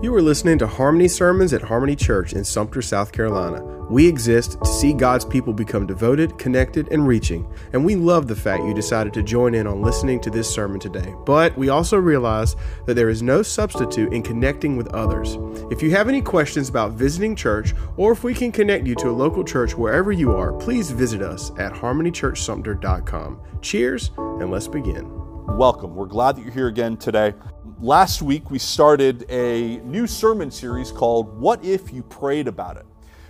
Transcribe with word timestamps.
You 0.00 0.14
are 0.14 0.22
listening 0.22 0.58
to 0.58 0.66
Harmony 0.68 1.08
Sermons 1.08 1.52
at 1.52 1.60
Harmony 1.60 1.96
Church 1.96 2.32
in 2.32 2.44
Sumter, 2.44 2.80
South 2.80 3.10
Carolina. 3.10 3.64
We 3.90 4.06
exist 4.06 4.56
to 4.62 4.70
see 4.70 4.92
God's 4.92 5.24
people 5.24 5.52
become 5.52 5.88
devoted, 5.88 6.38
connected, 6.38 6.86
and 6.92 7.04
reaching, 7.04 7.52
and 7.72 7.84
we 7.84 7.96
love 7.96 8.28
the 8.28 8.36
fact 8.36 8.62
you 8.62 8.72
decided 8.72 9.12
to 9.14 9.24
join 9.24 9.56
in 9.56 9.66
on 9.66 9.82
listening 9.82 10.20
to 10.20 10.30
this 10.30 10.48
sermon 10.48 10.78
today. 10.78 11.16
But 11.26 11.58
we 11.58 11.70
also 11.70 11.96
realize 11.96 12.54
that 12.86 12.94
there 12.94 13.08
is 13.08 13.24
no 13.24 13.42
substitute 13.42 14.12
in 14.12 14.22
connecting 14.22 14.76
with 14.76 14.86
others. 14.94 15.36
If 15.68 15.82
you 15.82 15.90
have 15.90 16.08
any 16.08 16.22
questions 16.22 16.68
about 16.68 16.92
visiting 16.92 17.34
church, 17.34 17.74
or 17.96 18.12
if 18.12 18.22
we 18.22 18.34
can 18.34 18.52
connect 18.52 18.86
you 18.86 18.94
to 18.94 19.08
a 19.08 19.10
local 19.10 19.42
church 19.42 19.76
wherever 19.76 20.12
you 20.12 20.32
are, 20.32 20.52
please 20.52 20.92
visit 20.92 21.22
us 21.22 21.50
at 21.58 21.72
harmonychurchsumter.com. 21.72 23.40
Cheers, 23.62 24.12
and 24.16 24.48
let's 24.52 24.68
begin. 24.68 25.10
Welcome. 25.56 25.96
We're 25.96 26.06
glad 26.06 26.36
that 26.36 26.42
you're 26.42 26.52
here 26.52 26.68
again 26.68 26.96
today 26.98 27.34
last 27.80 28.22
week 28.22 28.50
we 28.50 28.58
started 28.58 29.24
a 29.30 29.76
new 29.84 30.04
sermon 30.04 30.50
series 30.50 30.90
called 30.90 31.38
What 31.38 31.64
If 31.64 31.92
You 31.92 32.02
Prayed 32.02 32.48
About 32.48 32.76
It? 32.76 32.84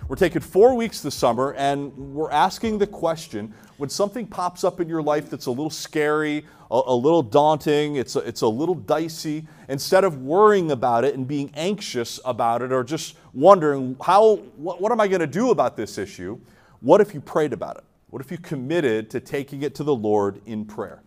We're 0.07 0.15
taking 0.15 0.41
four 0.41 0.73
weeks 0.73 1.01
this 1.01 1.13
summer 1.13 1.53
and 1.53 1.95
we're 1.95 2.31
asking 2.31 2.79
the 2.79 2.87
question 2.87 3.53
when 3.77 3.91
something 3.91 4.25
pops 4.25 4.63
up 4.63 4.79
in 4.79 4.89
your 4.89 5.03
life 5.03 5.29
that's 5.29 5.45
a 5.45 5.51
little 5.51 5.69
scary, 5.69 6.45
a, 6.71 6.81
a 6.87 6.95
little 6.95 7.21
daunting, 7.21 7.97
it's 7.97 8.15
a, 8.15 8.19
it's 8.19 8.41
a 8.41 8.47
little 8.47 8.73
dicey, 8.73 9.45
instead 9.67 10.03
of 10.03 10.23
worrying 10.23 10.71
about 10.71 11.05
it 11.05 11.13
and 11.13 11.27
being 11.27 11.51
anxious 11.53 12.19
about 12.25 12.63
it 12.63 12.71
or 12.71 12.83
just 12.83 13.17
wondering, 13.33 13.95
how, 14.03 14.37
what, 14.57 14.81
what 14.81 14.91
am 14.91 14.99
I 14.99 15.07
going 15.07 15.21
to 15.21 15.27
do 15.27 15.51
about 15.51 15.77
this 15.77 15.99
issue? 15.99 16.39
What 16.79 17.01
if 17.01 17.13
you 17.13 17.21
prayed 17.21 17.53
about 17.53 17.77
it? 17.77 17.83
What 18.09 18.19
if 18.19 18.31
you 18.31 18.39
committed 18.39 19.11
to 19.11 19.19
taking 19.19 19.61
it 19.61 19.75
to 19.75 19.83
the 19.83 19.93
Lord 19.93 20.41
in 20.47 20.65
prayer? 20.65 21.03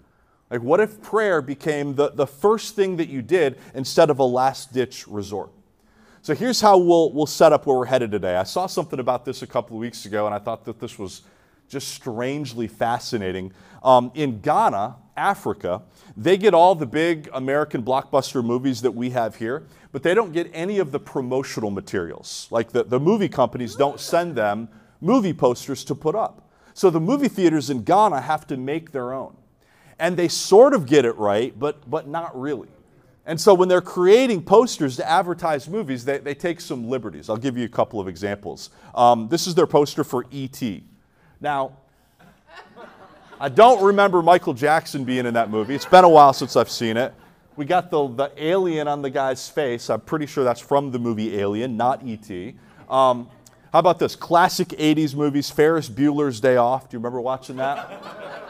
Like, 0.52 0.60
what 0.60 0.80
if 0.80 1.00
prayer 1.00 1.40
became 1.40 1.94
the, 1.94 2.10
the 2.10 2.26
first 2.26 2.76
thing 2.76 2.98
that 2.98 3.08
you 3.08 3.22
did 3.22 3.58
instead 3.74 4.10
of 4.10 4.18
a 4.18 4.24
last 4.24 4.70
ditch 4.70 5.08
resort? 5.08 5.50
So, 6.20 6.34
here's 6.34 6.60
how 6.60 6.76
we'll, 6.76 7.10
we'll 7.10 7.24
set 7.24 7.54
up 7.54 7.64
where 7.64 7.78
we're 7.78 7.86
headed 7.86 8.10
today. 8.10 8.36
I 8.36 8.42
saw 8.42 8.66
something 8.66 9.00
about 9.00 9.24
this 9.24 9.40
a 9.40 9.46
couple 9.46 9.76
of 9.76 9.80
weeks 9.80 10.04
ago, 10.04 10.26
and 10.26 10.34
I 10.34 10.38
thought 10.38 10.66
that 10.66 10.78
this 10.78 10.98
was 10.98 11.22
just 11.70 11.88
strangely 11.88 12.68
fascinating. 12.68 13.54
Um, 13.82 14.12
in 14.14 14.42
Ghana, 14.42 14.96
Africa, 15.16 15.80
they 16.18 16.36
get 16.36 16.52
all 16.52 16.74
the 16.74 16.84
big 16.84 17.30
American 17.32 17.82
blockbuster 17.82 18.44
movies 18.44 18.82
that 18.82 18.92
we 18.92 19.08
have 19.08 19.36
here, 19.36 19.66
but 19.90 20.02
they 20.02 20.12
don't 20.12 20.32
get 20.32 20.50
any 20.52 20.78
of 20.80 20.92
the 20.92 21.00
promotional 21.00 21.70
materials. 21.70 22.46
Like, 22.50 22.72
the, 22.72 22.84
the 22.84 23.00
movie 23.00 23.30
companies 23.30 23.74
don't 23.74 23.98
send 23.98 24.36
them 24.36 24.68
movie 25.00 25.32
posters 25.32 25.82
to 25.84 25.94
put 25.94 26.14
up. 26.14 26.50
So, 26.74 26.90
the 26.90 27.00
movie 27.00 27.28
theaters 27.28 27.70
in 27.70 27.84
Ghana 27.84 28.20
have 28.20 28.46
to 28.48 28.58
make 28.58 28.92
their 28.92 29.14
own 29.14 29.34
and 29.98 30.16
they 30.16 30.28
sort 30.28 30.74
of 30.74 30.86
get 30.86 31.04
it 31.04 31.16
right, 31.16 31.58
but, 31.58 31.88
but 31.90 32.08
not 32.08 32.38
really. 32.38 32.68
And 33.24 33.40
so 33.40 33.54
when 33.54 33.68
they're 33.68 33.80
creating 33.80 34.42
posters 34.42 34.96
to 34.96 35.08
advertise 35.08 35.68
movies, 35.68 36.04
they, 36.04 36.18
they 36.18 36.34
take 36.34 36.60
some 36.60 36.88
liberties. 36.88 37.28
I'll 37.28 37.36
give 37.36 37.56
you 37.56 37.64
a 37.64 37.68
couple 37.68 38.00
of 38.00 38.08
examples. 38.08 38.70
Um, 38.94 39.28
this 39.28 39.46
is 39.46 39.54
their 39.54 39.66
poster 39.66 40.02
for 40.02 40.26
E.T. 40.30 40.84
Now, 41.40 41.72
I 43.38 43.48
don't 43.48 43.82
remember 43.82 44.22
Michael 44.22 44.54
Jackson 44.54 45.04
being 45.04 45.26
in 45.26 45.34
that 45.34 45.50
movie. 45.50 45.74
It's 45.74 45.84
been 45.84 46.04
a 46.04 46.08
while 46.08 46.32
since 46.32 46.56
I've 46.56 46.70
seen 46.70 46.96
it. 46.96 47.14
We 47.54 47.64
got 47.64 47.90
the, 47.90 48.08
the 48.08 48.32
alien 48.36 48.88
on 48.88 49.02
the 49.02 49.10
guy's 49.10 49.48
face. 49.48 49.90
I'm 49.90 50.00
pretty 50.00 50.26
sure 50.26 50.42
that's 50.42 50.60
from 50.60 50.90
the 50.90 50.98
movie 50.98 51.38
Alien, 51.38 51.76
not 51.76 52.02
E.T. 52.04 52.54
Um, 52.88 53.28
how 53.72 53.78
about 53.78 53.98
this? 53.98 54.16
Classic 54.16 54.68
80s 54.68 55.14
movies, 55.14 55.50
Ferris 55.50 55.88
Bueller's 55.88 56.40
Day 56.40 56.56
Off. 56.56 56.88
Do 56.88 56.94
you 56.94 56.98
remember 56.98 57.20
watching 57.20 57.56
that? 57.56 58.48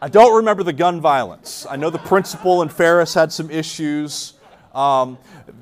I 0.00 0.08
don't 0.08 0.36
remember 0.36 0.62
the 0.62 0.72
gun 0.72 1.00
violence. 1.00 1.66
I 1.68 1.74
know 1.74 1.90
the 1.90 1.98
principal 1.98 2.62
and 2.62 2.72
Ferris 2.72 3.14
had 3.14 3.32
some 3.32 3.50
issues. 3.50 4.34
Um, 4.72 5.18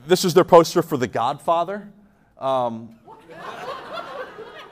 this 0.06 0.26
is 0.26 0.34
their 0.34 0.44
poster 0.44 0.82
for 0.82 0.98
The 0.98 1.06
Godfather. 1.06 1.90
Um, 2.38 2.96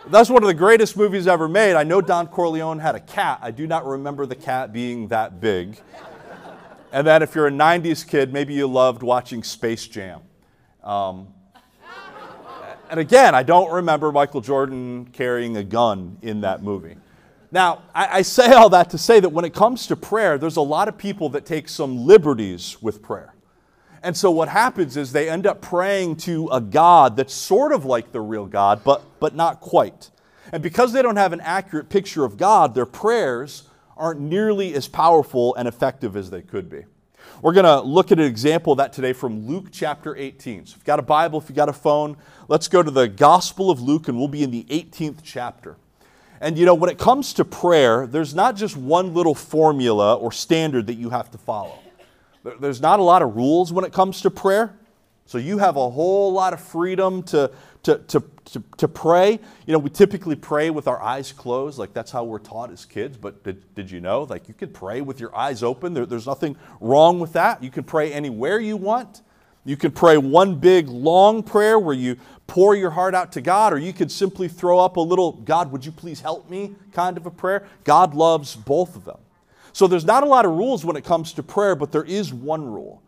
that's 0.08 0.28
one 0.28 0.42
of 0.42 0.48
the 0.48 0.54
greatest 0.54 0.98
movies 0.98 1.26
ever 1.26 1.48
made. 1.48 1.76
I 1.76 1.82
know 1.82 2.02
Don 2.02 2.26
Corleone 2.26 2.78
had 2.78 2.94
a 2.94 3.00
cat. 3.00 3.38
I 3.41 3.50
do 3.50 3.66
not 3.66 3.86
remember 3.86 4.26
the 4.26 4.34
cat 4.34 4.70
being 4.70 5.08
that 5.08 5.41
big. 5.41 5.80
And 6.92 7.06
then, 7.06 7.22
if 7.22 7.34
you're 7.34 7.47
a 7.47 7.50
90s 7.50 8.06
kid, 8.06 8.32
maybe 8.32 8.53
you 8.53 8.66
loved 8.66 9.03
watching 9.03 9.42
Space 9.42 9.88
Jam. 9.88 10.20
Um, 10.82 11.28
and 12.91 13.00
again, 13.00 13.34
I 13.34 13.42
don't 13.42 13.72
remember 13.72 14.12
Michael 14.12 14.42
Jordan 14.42 15.06
carrying 15.06 15.56
a 15.56 15.64
gun 15.64 16.19
in 16.20 16.42
that 16.42 16.62
movie. 16.62 16.97
Now, 17.54 17.82
I, 17.94 18.19
I, 18.19 18.22
say 18.22 18.53
all 18.53 18.69
that 18.70 18.91
to 18.91 18.98
say 18.98 19.20
that 19.20 19.28
when 19.28 19.44
it 19.44 19.54
comes 19.54 19.87
to 19.87 19.94
prayer, 19.94 20.38
there's 20.38 20.56
a 20.56 20.60
lot 20.60 20.88
of 20.88 20.98
people 20.98 21.28
that 21.28 21.47
take 21.47 21.69
some 21.69 22.04
liberties 22.04 22.76
with 22.82 23.00
prayer. 23.00 23.32
And 24.03 24.16
so 24.16 24.32
what 24.32 24.48
happens 24.48 24.97
is 24.97 25.12
they 25.12 25.31
end 25.31 25.47
up 25.47 25.62
praying 25.62 26.16
to 26.16 26.48
a 26.48 26.60
God 26.60 27.16
that's 27.16 27.32
sort 27.32 27.70
of 27.70 27.84
like 27.84 28.10
the 28.10 28.20
real 28.20 28.47
God, 28.47 28.82
but, 28.82 29.04
but 29.20 29.37
not 29.37 29.60
quite. 29.60 30.10
And 30.50 30.65
because 30.65 30.92
they 30.92 31.00
don't 31.00 31.15
have 31.15 31.32
an 31.32 31.41
accurate 31.42 31.91
picture 31.91 32.25
of 32.25 32.37
God, 32.37 32.75
their 32.75 32.87
prayers 32.87 33.69
aren't 33.97 34.21
nearly 34.21 34.75
as 34.75 34.88
powerful 34.88 35.54
and 35.54 35.69
effective 35.69 36.16
as 36.16 36.31
they 36.31 36.42
could 36.42 36.69
be. 36.69 36.82
We're 37.41 37.53
going 37.53 37.66
to 37.66 37.82
look 37.82 38.10
at 38.10 38.19
an 38.19 38.25
example 38.25 38.72
of 38.72 38.78
that 38.78 38.92
today 38.92 39.12
from 39.12 39.47
Luke 39.47 39.69
chapter 39.71 40.16
18. 40.16 40.66
So 40.66 40.72
if 40.72 40.78
you've 40.78 40.84
got 40.84 40.98
a 40.98 41.03
Bible, 41.03 41.38
if 41.38 41.48
you've 41.48 41.54
got 41.54 41.69
a 41.69 41.72
phone, 41.72 42.16
let's 42.48 42.66
go 42.66 42.82
to 42.82 42.91
the 42.91 43.06
Gospel 43.06 43.71
of 43.71 43.81
Luke, 43.81 44.09
and 44.09 44.19
we'll 44.19 44.26
be 44.26 44.42
in 44.42 44.50
the 44.50 44.65
18th 44.65 45.19
chapter. 45.22 45.76
And 46.44 46.59
you 46.59 46.66
know, 46.66 46.75
when 46.75 46.91
it 46.91 46.99
comes 46.99 47.32
to 47.34 47.44
prayer, 47.47 48.06
there's 48.06 48.34
not 48.34 48.55
just 48.55 48.77
one 48.77 49.15
little 49.15 49.34
formula 49.34 50.15
or 50.15 50.31
standard 50.31 50.88
that 50.88 50.97
you 50.97 51.09
have 51.09 51.31
to 51.31 51.38
follow. 51.38 51.78
There's 52.60 52.82
not 52.82 53.00
a 53.00 53.03
lot 53.03 53.22
of 53.22 53.34
rules 53.34 53.72
when 53.72 53.87
it 53.87 53.94
comes 53.94 54.21
to 54.21 54.31
prayer. 54.31 54.77
So 55.25 55.38
you 55.38 55.56
have 55.56 55.77
a 55.77 55.88
whole 55.88 56.34
lot 56.34 56.53
of 56.53 56.60
freedom 56.60 57.22
to, 57.22 57.50
to, 57.84 57.97
to, 57.97 58.22
to, 58.44 58.62
to 58.77 58.88
pray. 58.88 59.41
You 59.66 59.72
know, 59.72 59.78
we 59.78 59.88
typically 59.88 60.37
pray 60.37 60.69
with 60.69 60.87
our 60.87 61.00
eyes 61.00 61.33
closed, 61.33 61.78
like 61.78 61.94
that's 61.94 62.10
how 62.10 62.25
we're 62.25 62.41
taught 62.41 62.71
as 62.71 62.84
kids. 62.84 63.16
But 63.16 63.43
did, 63.43 63.75
did 63.75 63.91
you 63.91 64.03
know? 64.03 64.25
Like 64.25 64.47
you 64.47 64.53
could 64.53 64.75
pray 64.75 65.00
with 65.00 65.21
your 65.21 65.34
eyes 65.34 65.62
open. 65.62 65.94
There, 65.94 66.04
there's 66.04 66.27
nothing 66.27 66.56
wrong 66.78 67.21
with 67.21 67.33
that. 67.33 67.62
You 67.62 67.71
can 67.71 67.84
pray 67.84 68.12
anywhere 68.12 68.60
you 68.60 68.77
want. 68.77 69.22
You 69.64 69.76
can 69.76 69.92
pray 69.92 70.19
one 70.19 70.56
big 70.56 70.88
long 70.88 71.42
prayer 71.42 71.78
where 71.78 71.94
you 71.94 72.16
pour 72.47 72.76
your 72.76 72.91
heart 72.91 73.14
out 73.14 73.32
to 73.32 73.41
God, 73.41 73.72
or 73.72 73.78
you 73.78 73.92
could 73.92 74.12
simply 74.12 74.48
throw 74.48 74.78
up 74.78 74.97
a 74.97 75.00
little, 75.00 75.32
God, 75.32 75.72
would 75.72 75.84
you 75.86 75.92
please 75.92 76.20
help 76.20 76.50
me 76.50 76.75
kind 76.92 77.16
of 77.16 77.25
a 77.25 77.30
prayer. 77.30 77.66
God 77.84 78.14
loves 78.14 78.54
both 78.54 78.94
of 78.94 79.04
them. 79.04 79.19
So 79.72 79.86
there's 79.86 80.04
not 80.04 80.22
a 80.22 80.26
lot 80.26 80.44
of 80.44 80.53
rules 80.53 80.84
when 80.84 80.97
it 80.97 81.04
comes 81.04 81.32
to 81.32 81.42
prayer, 81.42 81.74
but 81.74 81.91
there 81.91 82.04
is 82.04 82.32
one 82.32 82.64
rule. 82.64 83.03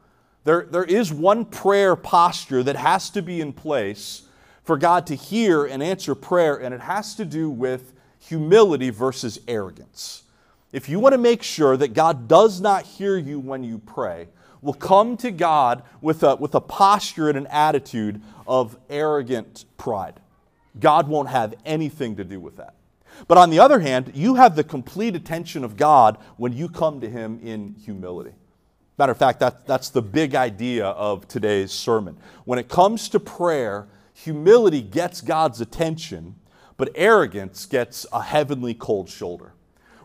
There, 0.45 0.66
there 0.71 0.84
is 0.84 1.12
one 1.12 1.45
prayer 1.45 1.95
posture 1.95 2.62
that 2.62 2.77
has 2.77 3.11
to 3.11 3.22
be 3.22 3.41
in 3.41 3.53
place 3.53 4.22
for 4.65 4.77
God 4.77 5.06
to 5.09 5.15
hear 5.15 5.66
and 5.66 5.83
answer 5.83 6.15
prayer, 6.15 6.56
and 6.56 6.75
it 6.75 6.81
has 6.81 7.15
to 7.16 7.25
do 7.25 7.50
with 7.50 7.93
humility 8.19 8.91
versus 8.91 9.39
arrogance. 9.47 10.22
If 10.72 10.89
you 10.89 10.99
want 10.99 11.12
to 11.12 11.19
make 11.19 11.43
sure 11.43 11.77
that 11.77 11.95
God 11.95 12.27
does 12.27 12.61
not 12.61 12.84
hear 12.84 13.16
you 13.16 13.39
when 13.39 13.62
you 13.62 13.78
pray, 13.78 14.28
will 14.66 14.75
come 14.75 15.16
to 15.19 15.31
God 15.31 15.82
with 16.03 16.22
a, 16.22 16.37
with 16.37 16.54
a 16.54 16.60
posture 16.60 17.28
and 17.28 17.38
an 17.38 17.47
attitude 17.47 18.21
of 18.47 18.77
arrogant 18.91 19.65
pride. 19.78 20.21
God 20.78 21.09
won't 21.09 21.28
have 21.28 21.54
anything 21.65 22.16
to 22.16 22.25
do 22.25 22.38
with 22.38 22.56
that. 22.56 22.75
But 23.28 23.38
on 23.38 23.49
the 23.49 23.60
other 23.60 23.81
hand, 23.81 24.12
you 24.15 24.34
have 24.34 24.56
the 24.56 24.65
complete 24.65 25.16
attention 25.16 25.65
of 25.65 25.77
God 25.77 26.19
when 26.37 26.53
you 26.53 26.69
come 26.69 27.00
to 27.00 27.09
Him 27.09 27.41
in 27.43 27.75
humility. 27.82 28.34
Matter 28.99 29.12
of 29.12 29.19
fact, 29.19 29.41
that, 29.41 29.66
that's 29.66 29.88
the 29.91 30.03
big 30.03 30.34
idea 30.34 30.87
of 30.87 31.28
today's 31.28 31.71
sermon. 31.71 32.19
When 32.44 32.59
it 32.59 32.69
comes 32.69 33.09
to 33.10 33.21
prayer, 33.21 33.88
humility 34.12 34.83
gets 34.83 35.21
God's 35.21 35.60
attention, 35.60 36.34
but 36.77 36.91
arrogance 36.94 37.66
gets 37.66 38.04
a 38.12 38.22
heavenly 38.22 38.75
cold 38.75 39.09
shoulder. 39.09 39.53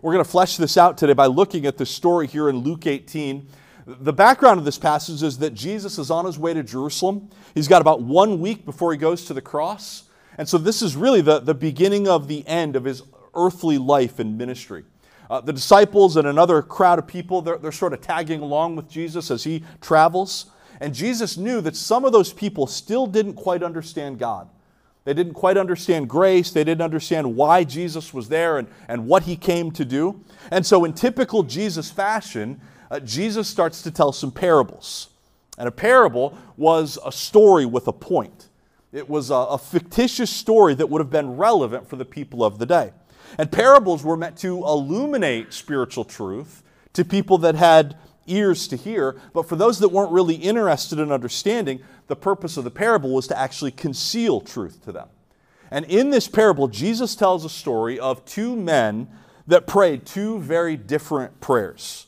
We're 0.02 0.14
going 0.14 0.24
to 0.24 0.30
flesh 0.30 0.58
this 0.58 0.78
out 0.78 0.98
today 0.98 1.14
by 1.14 1.28
looking 1.28 1.66
at 1.66 1.78
the 1.78 1.86
story 1.86 2.28
here 2.28 2.50
in 2.50 2.58
Luke 2.58 2.88
18 2.88 3.48
the 3.86 4.14
background 4.14 4.60
of 4.60 4.66
this 4.66 4.78
passage 4.78 5.24
is 5.24 5.38
that 5.40 5.54
Jesus 5.54 5.98
is 5.98 6.12
on 6.12 6.26
his 6.26 6.38
way 6.38 6.54
to 6.54 6.64
Jerusalem. 6.64 7.30
He's 7.56 7.68
got 7.68 7.82
about 7.82 8.02
one 8.02 8.40
week 8.40 8.66
before 8.66 8.92
he 8.92 8.98
goes 8.98 9.26
to 9.26 9.34
the 9.34 9.42
cross. 9.42 10.04
And 10.38 10.48
so 10.48 10.58
this 10.58 10.82
is 10.82 10.96
really 10.96 11.22
the, 11.22 11.40
the 11.40 11.54
beginning 11.54 12.08
of 12.08 12.28
the 12.28 12.48
end 12.48 12.76
of 12.76 12.84
his 12.84 13.04
earthly 13.34 13.78
life 13.78 14.20
and 14.20 14.38
ministry. 14.38 14.84
Uh, 15.30 15.42
the 15.42 15.54
disciples 15.54 16.18
and 16.18 16.28
another 16.28 16.62
crowd 16.62 17.00
of 17.00 17.08
people, 17.08 17.42
they're, 17.42 17.58
they're 17.58 17.72
sort 17.72 17.94
of 17.94 18.02
tagging 18.02 18.42
along 18.42 18.76
with 18.76 18.90
Jesus 18.90 19.32
as 19.32 19.44
he 19.44 19.64
travels. 19.80 20.48
And 20.80 20.94
Jesus 20.94 21.38
knew 21.38 21.62
that 21.62 21.76
some 21.76 22.06
of 22.06 22.12
those 22.12 22.34
people 22.34 22.68
still 22.68 23.08
didn't 23.08 23.36
quite 23.36 23.64
understand 23.64 24.20
God. 24.20 24.50
They 25.04 25.14
didn't 25.14 25.34
quite 25.34 25.58
understand 25.58 26.10
grace. 26.10 26.52
They 26.52 26.64
didn't 26.64 26.82
understand 26.82 27.36
why 27.36 27.64
Jesus 27.64 28.14
was 28.14 28.30
there 28.30 28.58
and, 28.58 28.68
and 28.88 29.08
what 29.08 29.24
he 29.24 29.36
came 29.36 29.72
to 29.72 29.86
do. 29.86 30.24
And 30.52 30.66
so, 30.66 30.86
in 30.86 30.94
typical 30.94 31.42
Jesus 31.44 31.90
fashion, 31.90 32.62
uh, 32.92 33.00
Jesus 33.00 33.48
starts 33.48 33.82
to 33.84 33.92
tell 33.92 34.12
some 34.12 34.32
parables. 34.32 35.10
And 35.58 35.68
a 35.68 35.72
parable 35.72 36.38
was 36.58 37.00
a 37.06 37.12
story 37.12 37.66
with 37.66 37.88
a 37.88 37.94
point. 37.94 38.50
It 38.92 39.10
was 39.10 39.30
a, 39.30 39.36
a 39.36 39.58
fictitious 39.58 40.30
story 40.30 40.74
that 40.76 40.90
would 40.90 41.00
have 41.00 41.10
been 41.10 41.38
relevant 41.38 41.90
for 41.90 41.96
the 41.96 42.06
people 42.06 42.44
of 42.44 42.60
the 42.60 42.66
day. 42.66 42.92
And 43.38 43.50
parables 43.50 44.04
were 44.04 44.18
meant 44.18 44.38
to 44.40 44.58
illuminate 44.58 45.54
spiritual 45.54 46.04
truth 46.04 46.64
to 46.94 47.06
people 47.06 47.38
that 47.40 47.56
had 47.56 47.96
ears 48.28 48.68
to 48.68 48.76
hear, 48.76 49.20
but 49.34 49.48
for 49.48 49.56
those 49.56 49.80
that 49.80 49.90
weren't 49.90 50.12
really 50.12 50.36
interested 50.36 51.00
in 51.00 51.12
understanding, 51.12 51.80
the 52.08 52.16
purpose 52.16 52.58
of 52.58 52.66
the 52.66 52.72
parable 52.72 53.14
was 53.14 53.28
to 53.28 53.40
actually 53.40 53.72
conceal 53.72 54.42
truth 54.42 54.84
to 54.84 54.92
them. 54.92 55.08
And 55.72 55.86
in 55.86 56.10
this 56.10 56.28
parable, 56.28 56.68
Jesus 56.68 57.16
tells 57.16 57.46
a 57.46 57.50
story 57.50 57.98
of 57.98 58.26
two 58.26 58.56
men 58.56 59.08
that 59.48 59.66
prayed 59.66 60.06
two 60.06 60.40
very 60.40 60.76
different 60.76 61.40
prayers. 61.40 62.08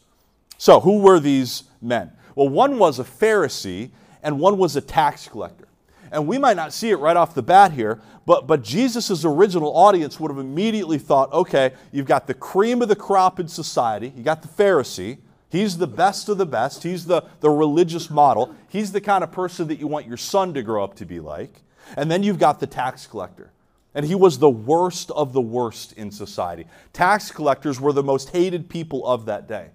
So, 0.64 0.80
who 0.80 1.00
were 1.00 1.20
these 1.20 1.64
men? 1.82 2.14
Well, 2.36 2.48
one 2.48 2.80
was 2.80 2.98
a 2.98 3.04
Pharisee 3.04 3.90
and 4.22 4.40
one 4.40 4.58
was 4.58 4.78
a 4.78 4.82
tax 4.82 5.28
collector. 5.28 5.68
And 6.10 6.26
we 6.26 6.38
might 6.38 6.56
not 6.56 6.72
see 6.72 6.90
it 6.90 7.00
right 7.00 7.18
off 7.18 7.36
the 7.36 7.44
bat 7.44 7.74
here, 7.74 8.00
but, 8.26 8.48
but 8.48 8.64
Jesus' 8.64 9.26
original 9.26 9.76
audience 9.76 10.22
would 10.22 10.32
have 10.32 10.38
immediately 10.38 10.98
thought 10.98 11.34
okay, 11.34 11.74
you've 11.92 12.06
got 12.06 12.28
the 12.28 12.34
cream 12.34 12.82
of 12.82 12.88
the 12.88 12.96
crop 12.96 13.42
in 13.42 13.48
society, 13.50 14.14
you 14.16 14.24
got 14.24 14.42
the 14.42 14.48
Pharisee. 14.48 15.18
He's 15.50 15.80
the 15.80 15.86
best 15.86 16.30
of 16.30 16.38
the 16.38 16.46
best. 16.46 16.84
He's 16.84 17.08
the, 17.08 17.24
the 17.42 17.50
religious 17.50 18.10
model. 18.10 18.56
He's 18.70 18.94
the 18.94 19.02
kind 19.02 19.22
of 19.22 19.34
person 19.34 19.68
that 19.68 19.82
you 19.82 19.88
want 19.88 20.08
your 20.08 20.16
son 20.16 20.54
to 20.54 20.64
grow 20.64 20.82
up 20.82 20.96
to 20.96 21.06
be 21.06 21.20
like. 21.20 21.62
And 21.98 22.10
then 22.10 22.24
you've 22.24 22.40
got 22.40 22.62
the 22.62 22.68
tax 22.68 23.06
collector. 23.06 23.52
And 23.94 24.06
he 24.06 24.16
was 24.16 24.40
the 24.40 24.50
worst 24.50 25.12
of 25.12 25.34
the 25.34 25.42
worst 25.42 25.92
in 25.92 26.10
society. 26.10 26.68
Tax 26.94 27.32
collectors 27.32 27.82
were 27.82 27.92
the 27.92 28.02
most 28.02 28.30
hated 28.30 28.70
people 28.70 29.06
of 29.06 29.26
that 29.26 29.46
day. 29.50 29.72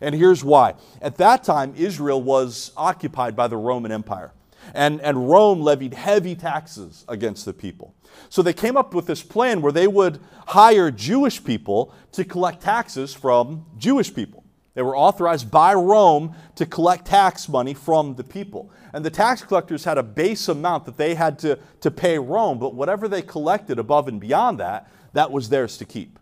And 0.00 0.14
here's 0.14 0.44
why. 0.44 0.74
At 1.00 1.16
that 1.16 1.44
time, 1.44 1.74
Israel 1.76 2.22
was 2.22 2.72
occupied 2.76 3.34
by 3.34 3.48
the 3.48 3.56
Roman 3.56 3.92
Empire. 3.92 4.32
And, 4.74 5.00
and 5.00 5.28
Rome 5.28 5.60
levied 5.60 5.94
heavy 5.94 6.34
taxes 6.34 7.04
against 7.08 7.44
the 7.44 7.52
people. 7.52 7.94
So 8.28 8.42
they 8.42 8.52
came 8.52 8.76
up 8.76 8.94
with 8.94 9.06
this 9.06 9.22
plan 9.22 9.62
where 9.62 9.72
they 9.72 9.86
would 9.86 10.18
hire 10.48 10.90
Jewish 10.90 11.42
people 11.42 11.94
to 12.12 12.24
collect 12.24 12.62
taxes 12.62 13.14
from 13.14 13.66
Jewish 13.78 14.12
people. 14.12 14.44
They 14.74 14.82
were 14.82 14.96
authorized 14.96 15.50
by 15.50 15.72
Rome 15.72 16.34
to 16.56 16.66
collect 16.66 17.06
tax 17.06 17.48
money 17.48 17.72
from 17.72 18.14
the 18.14 18.24
people. 18.24 18.70
And 18.92 19.04
the 19.04 19.10
tax 19.10 19.42
collectors 19.42 19.84
had 19.84 19.96
a 19.96 20.02
base 20.02 20.48
amount 20.48 20.84
that 20.84 20.98
they 20.98 21.14
had 21.14 21.38
to, 21.40 21.58
to 21.80 21.90
pay 21.90 22.18
Rome, 22.18 22.58
but 22.58 22.74
whatever 22.74 23.08
they 23.08 23.22
collected 23.22 23.78
above 23.78 24.06
and 24.06 24.20
beyond 24.20 24.60
that, 24.60 24.90
that 25.14 25.32
was 25.32 25.48
theirs 25.48 25.78
to 25.78 25.86
keep. 25.86 26.18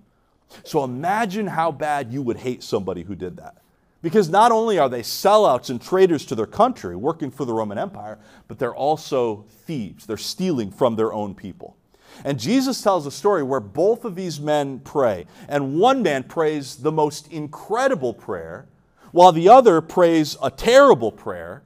So 0.62 0.84
imagine 0.84 1.48
how 1.48 1.72
bad 1.72 2.12
you 2.12 2.22
would 2.22 2.36
hate 2.36 2.62
somebody 2.62 3.02
who 3.02 3.16
did 3.16 3.38
that. 3.38 3.56
Because 4.04 4.28
not 4.28 4.52
only 4.52 4.78
are 4.78 4.90
they 4.90 5.00
sellouts 5.00 5.70
and 5.70 5.80
traitors 5.80 6.26
to 6.26 6.34
their 6.34 6.44
country, 6.44 6.94
working 6.94 7.30
for 7.30 7.46
the 7.46 7.54
Roman 7.54 7.78
Empire, 7.78 8.18
but 8.48 8.58
they're 8.58 8.74
also 8.74 9.46
thieves. 9.64 10.04
They're 10.04 10.18
stealing 10.18 10.70
from 10.70 10.94
their 10.94 11.14
own 11.14 11.34
people. 11.34 11.74
And 12.22 12.38
Jesus 12.38 12.82
tells 12.82 13.06
a 13.06 13.10
story 13.10 13.42
where 13.42 13.60
both 13.60 14.04
of 14.04 14.14
these 14.14 14.38
men 14.38 14.80
pray. 14.80 15.24
And 15.48 15.78
one 15.78 16.02
man 16.02 16.24
prays 16.24 16.76
the 16.76 16.92
most 16.92 17.32
incredible 17.32 18.12
prayer, 18.12 18.66
while 19.12 19.32
the 19.32 19.48
other 19.48 19.80
prays 19.80 20.36
a 20.42 20.50
terrible 20.50 21.10
prayer. 21.10 21.62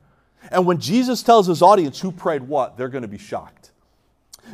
And 0.52 0.64
when 0.64 0.78
Jesus 0.78 1.24
tells 1.24 1.48
his 1.48 1.60
audience 1.60 1.98
who 1.98 2.12
prayed 2.12 2.44
what, 2.44 2.76
they're 2.76 2.88
going 2.88 3.02
to 3.02 3.08
be 3.08 3.18
shocked. 3.18 3.72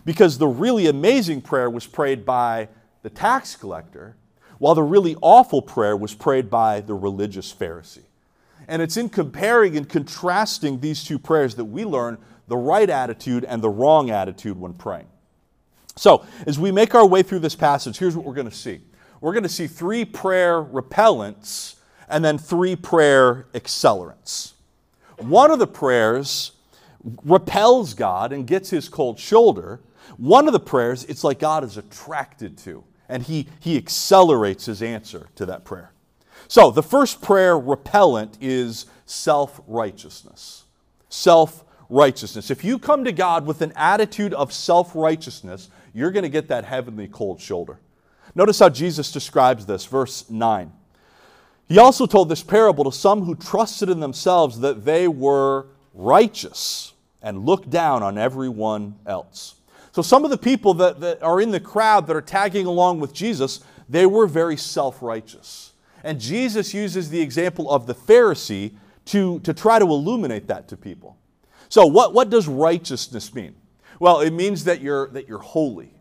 Because 0.07 0.39
the 0.39 0.49
really 0.49 0.87
amazing 0.87 1.43
prayer 1.43 1.69
was 1.69 1.87
prayed 1.87 2.25
by 2.25 2.71
the 3.03 3.11
tax 3.11 3.57
collector, 3.57 4.17
while 4.59 4.75
the 4.75 4.83
really 4.83 5.17
awful 5.21 5.63
prayer 5.63 5.97
was 5.97 6.15
prayed 6.15 6.51
by 6.51 6.81
the 6.81 6.95
religious 6.95 7.53
Pharisee. 7.53 8.05
And 8.67 8.81
it's 8.81 8.97
in 8.97 9.09
comparing 9.09 9.77
and 9.77 9.89
contrasting 9.89 10.81
these 10.81 11.05
two 11.05 11.19
prayers 11.19 11.55
that 11.57 11.67
we 11.67 11.85
learn 11.85 12.19
the 12.49 12.57
right 12.57 12.89
attitude 12.89 13.45
and 13.45 13.63
the 13.63 13.71
wrong 13.71 14.11
attitude 14.11 14.59
when 14.59 14.75
praying. 14.75 15.09
So, 15.97 16.27
as 16.47 16.59
we 16.59 16.73
make 16.73 16.95
our 16.95 17.07
way 17.07 17.23
through 17.23 17.39
this 17.41 17.55
passage, 17.55 17.99
here's 17.99 18.17
what 18.17 18.25
we're 18.25 18.35
going 18.35 18.49
to 18.49 18.55
see 18.55 18.81
we're 19.21 19.33
going 19.33 19.45
to 19.45 19.49
see 19.49 19.67
three 19.67 20.05
prayer 20.05 20.63
repellents 20.63 21.77
and 22.09 22.25
then 22.25 22.37
three 22.37 22.77
prayer 22.77 23.47
accelerants. 23.55 24.53
One 25.19 25.51
of 25.51 25.59
the 25.59 25.67
prayers 25.67 26.53
repels 27.25 27.95
God 27.95 28.33
and 28.33 28.47
gets 28.47 28.71
his 28.71 28.89
cold 28.89 29.19
shoulder. 29.19 29.81
One 30.17 30.47
of 30.47 30.53
the 30.53 30.61
prayers, 30.61 31.05
it's 31.05 31.25
like 31.25 31.39
God 31.39 31.65
is 31.65 31.77
attracted 31.77 32.59
to, 32.59 32.85
and 33.09 33.25
he, 33.25 33.49
he 33.61 33.77
accelerates 33.77 34.67
his 34.67 34.83
answer 34.83 35.29
to 35.37 35.47
that 35.47 35.65
prayer. 35.65 35.93
So, 36.49 36.71
the 36.71 36.83
first 36.83 37.23
prayer 37.23 37.59
repellent 37.59 38.39
is 38.41 38.87
self 39.07 39.61
righteousness. 39.67 40.65
Self 41.09 41.65
righteousness. 41.89 42.51
If 42.51 42.65
you 42.65 42.79
come 42.79 43.05
to 43.05 43.13
God 43.13 43.47
with 43.47 43.63
an 43.63 43.73
attitude 43.77 44.35
of 44.35 44.53
self 44.53 44.95
righteousness, 44.95 45.71
you're 45.93 46.11
going 46.11 46.25
to 46.25 46.29
get 46.29 46.49
that 46.49 46.65
heavenly 46.65 47.09
cold 47.09 47.41
shoulder. 47.41 47.79
Notice 48.35 48.59
how 48.59 48.69
Jesus 48.69 49.13
describes 49.13 49.65
this, 49.67 49.85
verse 49.85 50.29
9. 50.29 50.73
He 51.67 51.79
also 51.79 52.07
told 52.07 52.29
this 52.29 52.43
parable 52.43 52.85
to 52.85 52.93
some 52.93 53.23
who 53.23 53.35
trusted 53.35 53.89
in 53.89 54.01
themselves 54.01 54.61
that 54.61 54.85
they 54.85 55.09
were 55.09 55.67
righteous 55.95 56.93
and 57.23 57.47
looked 57.47 57.71
down 57.71 58.03
on 58.03 58.19
everyone 58.19 58.97
else. 59.07 59.55
So, 59.95 60.03
some 60.03 60.25
of 60.25 60.33
the 60.33 60.39
people 60.39 60.75
that, 60.75 60.99
that 61.03 61.23
are 61.23 61.41
in 61.41 61.53
the 61.53 61.61
crowd 61.61 62.09
that 62.09 62.17
are 62.17 62.21
tagging 62.21 62.67
along 62.67 62.99
with 62.99 63.15
Jesus, 63.15 63.61
they 63.89 64.07
were 64.07 64.27
very 64.27 64.57
self 64.57 65.01
righteous. 65.01 65.73
And 66.03 66.21
Jesus 66.21 66.75
uses 66.75 67.11
the 67.11 67.21
example 67.21 67.71
of 67.71 67.87
the 67.87 67.95
Pharisee 67.95 68.73
to, 69.05 69.39
to 69.39 69.55
try 69.55 69.79
to 69.79 69.85
illuminate 69.85 70.49
that 70.49 70.67
to 70.67 70.77
people. 70.77 71.17
So, 71.69 71.87
what, 71.87 72.13
what 72.13 72.29
does 72.29 72.49
righteousness 72.49 73.33
mean? 73.33 73.55
Well, 74.01 74.19
it 74.19 74.33
means 74.33 74.65
that 74.65 74.81
you're, 74.81 75.11
that 75.11 75.29
you're 75.29 75.39
holy. 75.39 75.95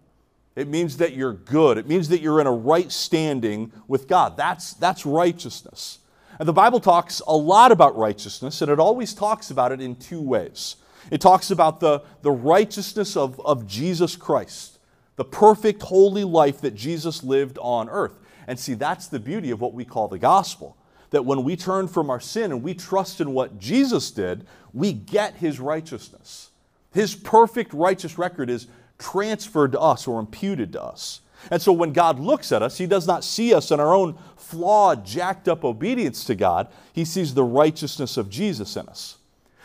It 0.56 0.68
means 0.68 0.98
that 0.98 1.13
you're 1.13 1.34
good. 1.34 1.78
It 1.78 1.88
means 1.88 2.10
that 2.10 2.19
you're 2.19 2.42
in 2.42 2.48
a 2.48 2.51
right 2.51 2.92
standing 2.92 3.72
with 3.88 4.07
God. 4.07 4.38
That's, 4.38 4.74
that's 4.74 5.06
righteousness. 5.06 6.00
And 6.39 6.48
the 6.48 6.54
Bible 6.54 6.80
talks 6.80 7.22
a 7.28 7.38
lot 7.38 7.72
about 7.72 7.96
righteousness, 7.96 8.63
and 8.63 8.72
it 8.72 8.80
always 8.80 9.13
talks 9.13 9.51
about 9.51 9.72
it 9.72 9.81
in 9.81 9.96
two 9.96 10.19
ways. 10.19 10.78
It 11.11 11.21
talks 11.21 11.51
about 11.51 11.79
the, 11.79 12.01
the 12.21 12.31
righteousness 12.31 13.15
of, 13.17 13.39
of 13.45 13.67
Jesus 13.67 14.15
Christ, 14.15 14.79
the 15.15 15.25
perfect, 15.25 15.81
holy 15.83 16.23
life 16.23 16.61
that 16.61 16.75
Jesus 16.75 17.23
lived 17.23 17.57
on 17.61 17.89
earth. 17.89 18.19
And 18.47 18.59
see, 18.59 18.73
that's 18.73 19.07
the 19.07 19.19
beauty 19.19 19.51
of 19.51 19.61
what 19.61 19.73
we 19.73 19.85
call 19.85 20.07
the 20.07 20.19
gospel. 20.19 20.77
That 21.11 21.25
when 21.25 21.44
we 21.44 21.55
turn 21.55 21.88
from 21.88 22.09
our 22.09 22.19
sin 22.19 22.51
and 22.51 22.63
we 22.63 22.73
trust 22.73 23.21
in 23.21 23.33
what 23.33 23.59
Jesus 23.59 24.11
did, 24.11 24.45
we 24.73 24.94
get 24.94 25.35
his 25.35 25.59
righteousness. 25.59 26.50
His 26.94 27.15
perfect 27.15 27.73
righteous 27.73 28.17
record 28.17 28.50
is 28.50 28.67
transferred 28.97 29.73
to 29.73 29.79
us 29.79 30.07
or 30.07 30.19
imputed 30.19 30.73
to 30.73 30.83
us. 30.83 31.21
And 31.51 31.61
so 31.61 31.73
when 31.73 31.91
God 31.91 32.19
looks 32.19 32.51
at 32.51 32.61
us, 32.61 32.77
He 32.77 32.88
does 32.88 33.05
not 33.05 33.23
see 33.23 33.53
us 33.53 33.71
in 33.71 33.79
our 33.79 33.94
own 33.94 34.17
flawed, 34.38 35.05
jacked 35.05 35.47
up 35.47 35.65
obedience 35.65 36.23
to 36.25 36.35
God. 36.35 36.67
He 36.94 37.05
sees 37.05 37.33
the 37.33 37.44
righteousness 37.44 38.17
of 38.17 38.29
Jesus 38.29 38.75
in 38.77 38.88
us. 38.88 39.17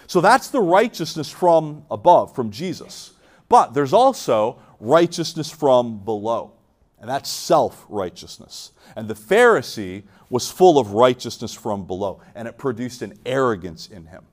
So 0.08 0.22
that's 0.22 0.48
the 0.48 0.60
righteousness 0.60 1.30
from 1.30 1.84
above, 1.90 2.34
from 2.34 2.50
Jesus. 2.50 3.12
But 3.48 3.74
there's 3.74 3.92
also 3.92 4.58
righteousness 4.80 5.50
from 5.50 5.98
below, 5.98 6.52
and 6.98 7.08
that's 7.08 7.30
self 7.30 7.84
righteousness. 7.90 8.72
And 8.96 9.06
the 9.06 9.14
Pharisee 9.14 10.02
was 10.30 10.50
full 10.50 10.78
of 10.78 10.92
righteousness 10.92 11.52
from 11.52 11.86
below, 11.86 12.22
and 12.34 12.48
it 12.48 12.56
produced 12.56 13.02
an 13.02 13.18
arrogance 13.26 13.86
in 13.86 14.06
him. 14.06 14.24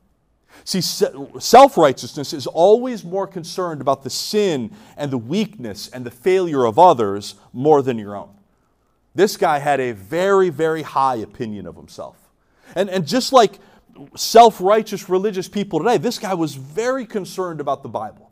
See, 0.63 0.79
self 0.79 1.77
righteousness 1.77 2.31
is 2.31 2.47
always 2.47 3.03
more 3.03 3.27
concerned 3.27 3.81
about 3.81 4.03
the 4.03 4.09
sin 4.09 4.71
and 4.95 5.11
the 5.11 5.17
weakness 5.17 5.89
and 5.89 6.05
the 6.05 6.11
failure 6.11 6.65
of 6.65 6.79
others 6.79 7.35
more 7.51 7.81
than 7.81 7.99
your 7.99 8.15
own. 8.15 8.29
This 9.13 9.35
guy 9.35 9.59
had 9.59 9.81
a 9.81 9.91
very, 9.91 10.49
very 10.49 10.83
high 10.83 11.15
opinion 11.15 11.67
of 11.67 11.75
himself. 11.75 12.15
And, 12.75 12.89
and 12.89 13.05
just 13.05 13.33
like 13.33 13.59
self 14.15 14.61
righteous 14.61 15.09
religious 15.09 15.47
people 15.47 15.79
today, 15.79 15.97
this 15.97 16.19
guy 16.19 16.33
was 16.33 16.55
very 16.55 17.05
concerned 17.05 17.59
about 17.59 17.83
the 17.83 17.89
Bible. 17.89 18.31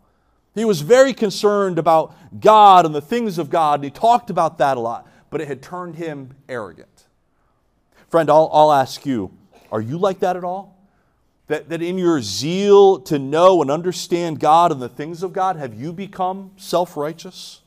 He 0.56 0.66
was 0.66 0.82
very 0.82 1.14
concerned 1.14 1.80
about 1.80 2.16
God 2.40 2.86
and 2.86 2.94
the 2.94 3.02
things 3.02 3.38
of 3.38 3.50
God, 3.50 3.76
and 3.76 3.84
he 3.86 3.90
talked 3.90 4.30
about 4.30 4.60
that 4.60 4.78
a 4.78 4.80
lot, 4.80 5.08
but 5.30 5.42
it 5.42 5.48
had 5.48 5.62
turned 5.62 5.96
him 5.96 6.36
arrogant. 6.48 7.06
Friend, 8.08 8.30
I'll, 8.30 8.50
I'll 8.54 8.72
ask 8.72 9.06
you 9.06 9.32
are 9.72 9.82
you 9.82 9.98
like 9.98 10.20
that 10.20 10.38
at 10.38 10.44
all? 10.44 10.78
That, 11.48 11.70
that 11.70 11.82
in 11.82 11.98
your 11.98 12.22
zeal 12.22 13.00
to 13.02 13.18
know 13.18 13.62
and 13.62 13.72
understand 13.72 14.40
God 14.40 14.72
and 14.72 14.80
the 14.80 14.88
things 14.88 15.24
of 15.24 15.34
God, 15.34 15.56
have 15.56 15.74
you 15.74 15.92
become 15.92 16.52
self 16.58 16.96
righteous? 16.96 17.62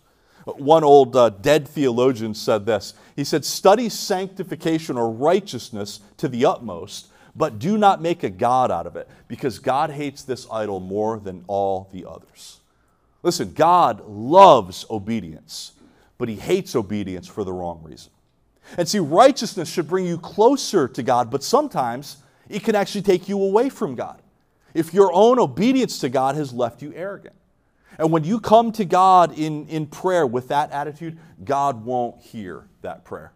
One 0.45 0.85
old 0.85 1.17
uh, 1.17 1.31
dead 1.31 1.67
theologian 1.67 2.33
said 2.33 2.65
this. 2.65 2.95
He 3.17 3.25
said, 3.25 3.45
Study 3.45 3.89
sanctification 3.89 4.97
or 4.97 5.11
righteousness 5.11 5.99
to 6.19 6.29
the 6.29 6.47
utmost, 6.47 7.09
but 7.37 7.59
do 7.59 7.77
not 7.77 8.01
make 8.01 8.23
a 8.23 8.31
God 8.31 8.71
out 8.71 8.87
of 8.87 8.97
it, 8.97 9.09
because 9.29 9.59
God 9.59 9.91
hates 9.91 10.23
this 10.23 10.47
idol 10.51 10.81
more 10.81 11.19
than 11.19 11.45
all 11.47 11.89
the 11.93 12.09
others. 12.09 12.61
Listen, 13.23 13.53
God 13.53 14.07
loves 14.09 14.87
obedience, 14.91 15.73
but 16.19 16.29
He 16.29 16.37
hates 16.37 16.75
obedience 16.75 17.27
for 17.27 17.45
the 17.45 17.53
wrong 17.53 17.81
reason. 17.83 18.11
And 18.79 18.89
see, 18.89 18.99
righteousness 18.99 19.69
should 19.69 19.89
bring 19.89 20.07
you 20.07 20.19
closer 20.19 20.89
to 20.89 21.03
God, 21.03 21.31
but 21.31 21.45
sometimes 21.45 22.19
it 22.49 22.65
can 22.65 22.75
actually 22.75 23.03
take 23.03 23.29
you 23.29 23.43
away 23.43 23.69
from 23.69 23.95
God. 23.95 24.21
If 24.75 24.93
your 24.93 25.13
own 25.13 25.39
obedience 25.39 25.99
to 26.01 26.09
God 26.09 26.37
has 26.37 26.53
left 26.53 26.83
you 26.83 26.93
arrogant. 26.95 27.35
And 27.99 28.13
when 28.13 28.25
you 28.25 28.41
come 28.41 28.73
to 28.73 28.85
God 28.85 29.39
in, 29.39 29.67
in 29.69 29.87
prayer 29.87 30.27
with 30.27 30.49
that 30.49 30.71
attitude, 30.71 31.19
God 31.45 31.85
won't 31.85 32.21
hear 32.21 32.67
that 32.83 33.05
prayer. 33.05 33.33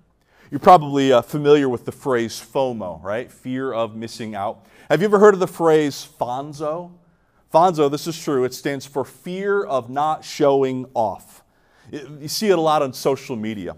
You're 0.51 0.59
probably 0.59 1.13
uh, 1.13 1.23
familiar 1.23 1.69
with 1.69 1.85
the 1.85 1.93
phrase 1.93 2.33
FOMO, 2.41 3.01
right? 3.05 3.31
Fear 3.31 3.73
of 3.73 3.95
missing 3.95 4.35
out. 4.35 4.67
Have 4.89 5.01
you 5.01 5.05
ever 5.05 5.21
heard 5.21 5.35
of 5.35 5.39
the 5.39 5.47
phrase 5.47 6.09
FONZO? 6.19 6.91
FONZO, 7.53 7.89
this 7.89 8.09
is 8.09 8.21
true, 8.21 8.43
it 8.45 8.53
stands 8.53 8.85
for 8.85 9.05
fear 9.05 9.63
of 9.63 9.89
not 9.89 10.25
showing 10.25 10.87
off. 10.93 11.45
You 11.93 12.27
see 12.27 12.49
it 12.49 12.59
a 12.59 12.61
lot 12.61 12.83
on 12.83 12.93
social 12.93 13.37
media. 13.37 13.77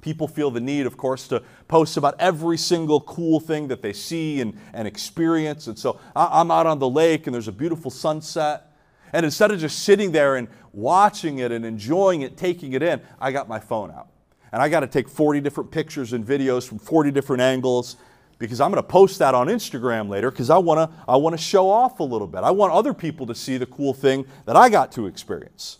People 0.00 0.26
feel 0.26 0.50
the 0.50 0.60
need, 0.60 0.86
of 0.86 0.96
course, 0.96 1.28
to 1.28 1.42
post 1.68 1.96
about 1.96 2.16
every 2.18 2.58
single 2.58 3.00
cool 3.00 3.38
thing 3.38 3.68
that 3.68 3.80
they 3.80 3.92
see 3.92 4.40
and, 4.40 4.58
and 4.72 4.88
experience. 4.88 5.68
And 5.68 5.78
so 5.78 6.00
I'm 6.16 6.50
out 6.50 6.66
on 6.66 6.80
the 6.80 6.88
lake 6.88 7.28
and 7.28 7.34
there's 7.34 7.48
a 7.48 7.52
beautiful 7.52 7.92
sunset. 7.92 8.72
And 9.12 9.24
instead 9.24 9.52
of 9.52 9.60
just 9.60 9.80
sitting 9.80 10.10
there 10.10 10.34
and 10.34 10.48
watching 10.72 11.38
it 11.38 11.52
and 11.52 11.64
enjoying 11.64 12.22
it, 12.22 12.36
taking 12.36 12.72
it 12.72 12.82
in, 12.82 13.00
I 13.20 13.30
got 13.30 13.48
my 13.48 13.60
phone 13.60 13.92
out. 13.92 14.08
And 14.52 14.62
I 14.62 14.68
got 14.68 14.80
to 14.80 14.86
take 14.86 15.08
40 15.08 15.40
different 15.40 15.70
pictures 15.70 16.12
and 16.12 16.24
videos 16.24 16.66
from 16.66 16.78
40 16.78 17.10
different 17.10 17.42
angles 17.42 17.96
because 18.38 18.60
I'm 18.60 18.70
going 18.70 18.82
to 18.82 18.88
post 18.88 19.18
that 19.18 19.34
on 19.34 19.48
Instagram 19.48 20.08
later 20.08 20.30
because 20.30 20.50
I 20.50 20.58
want 20.58 20.78
to 20.90 20.96
I 21.08 21.16
want 21.16 21.36
to 21.36 21.42
show 21.42 21.70
off 21.70 22.00
a 22.00 22.04
little 22.04 22.26
bit. 22.26 22.42
I 22.42 22.50
want 22.50 22.72
other 22.72 22.94
people 22.94 23.26
to 23.26 23.34
see 23.34 23.56
the 23.56 23.66
cool 23.66 23.94
thing 23.94 24.26
that 24.44 24.56
I 24.56 24.68
got 24.68 24.92
to 24.92 25.06
experience. 25.06 25.78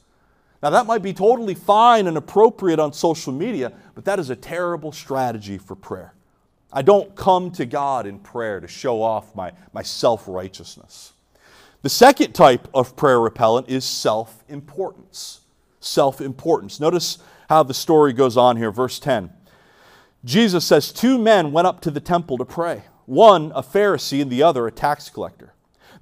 Now 0.62 0.70
that 0.70 0.86
might 0.86 1.02
be 1.02 1.12
totally 1.12 1.54
fine 1.54 2.06
and 2.06 2.16
appropriate 2.16 2.78
on 2.78 2.92
social 2.92 3.32
media, 3.32 3.72
but 3.94 4.04
that 4.06 4.18
is 4.18 4.30
a 4.30 4.36
terrible 4.36 4.90
strategy 4.90 5.58
for 5.58 5.74
prayer. 5.76 6.14
I 6.72 6.82
don't 6.82 7.14
come 7.14 7.50
to 7.52 7.64
God 7.64 8.06
in 8.06 8.18
prayer 8.18 8.60
to 8.60 8.68
show 8.68 9.00
off 9.00 9.34
my, 9.34 9.52
my 9.72 9.82
self-righteousness. 9.82 11.12
The 11.82 11.88
second 11.88 12.32
type 12.32 12.68
of 12.74 12.96
prayer 12.96 13.20
repellent 13.20 13.68
is 13.68 13.84
self-importance. 13.84 15.40
Self-importance. 15.80 16.80
Notice 16.80 17.18
how 17.48 17.62
the 17.62 17.74
story 17.74 18.12
goes 18.12 18.36
on 18.36 18.56
here, 18.56 18.70
verse 18.70 18.98
10. 18.98 19.30
Jesus 20.24 20.64
says, 20.64 20.92
Two 20.92 21.18
men 21.18 21.52
went 21.52 21.66
up 21.66 21.80
to 21.82 21.90
the 21.90 22.00
temple 22.00 22.38
to 22.38 22.44
pray, 22.44 22.82
one 23.06 23.52
a 23.54 23.62
Pharisee 23.62 24.20
and 24.20 24.30
the 24.30 24.42
other 24.42 24.66
a 24.66 24.72
tax 24.72 25.08
collector. 25.08 25.52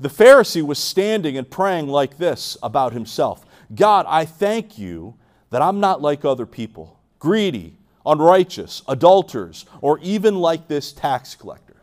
The 0.01 0.09
Pharisee 0.09 0.63
was 0.63 0.79
standing 0.79 1.37
and 1.37 1.49
praying 1.49 1.89
like 1.89 2.19
this 2.19 2.57
about 2.63 2.93
himself 2.93 3.45
God, 3.75 4.07
I 4.09 4.25
thank 4.25 4.79
you 4.79 5.15
that 5.51 5.63
I'm 5.63 5.81
not 5.81 6.03
like 6.03 6.25
other 6.25 6.47
people, 6.47 6.99
greedy, 7.19 7.77
unrighteous, 8.05 8.83
adulterers, 8.89 9.67
or 9.81 9.99
even 10.01 10.37
like 10.37 10.69
this 10.69 10.93
tax 10.93 11.35
collector. 11.35 11.77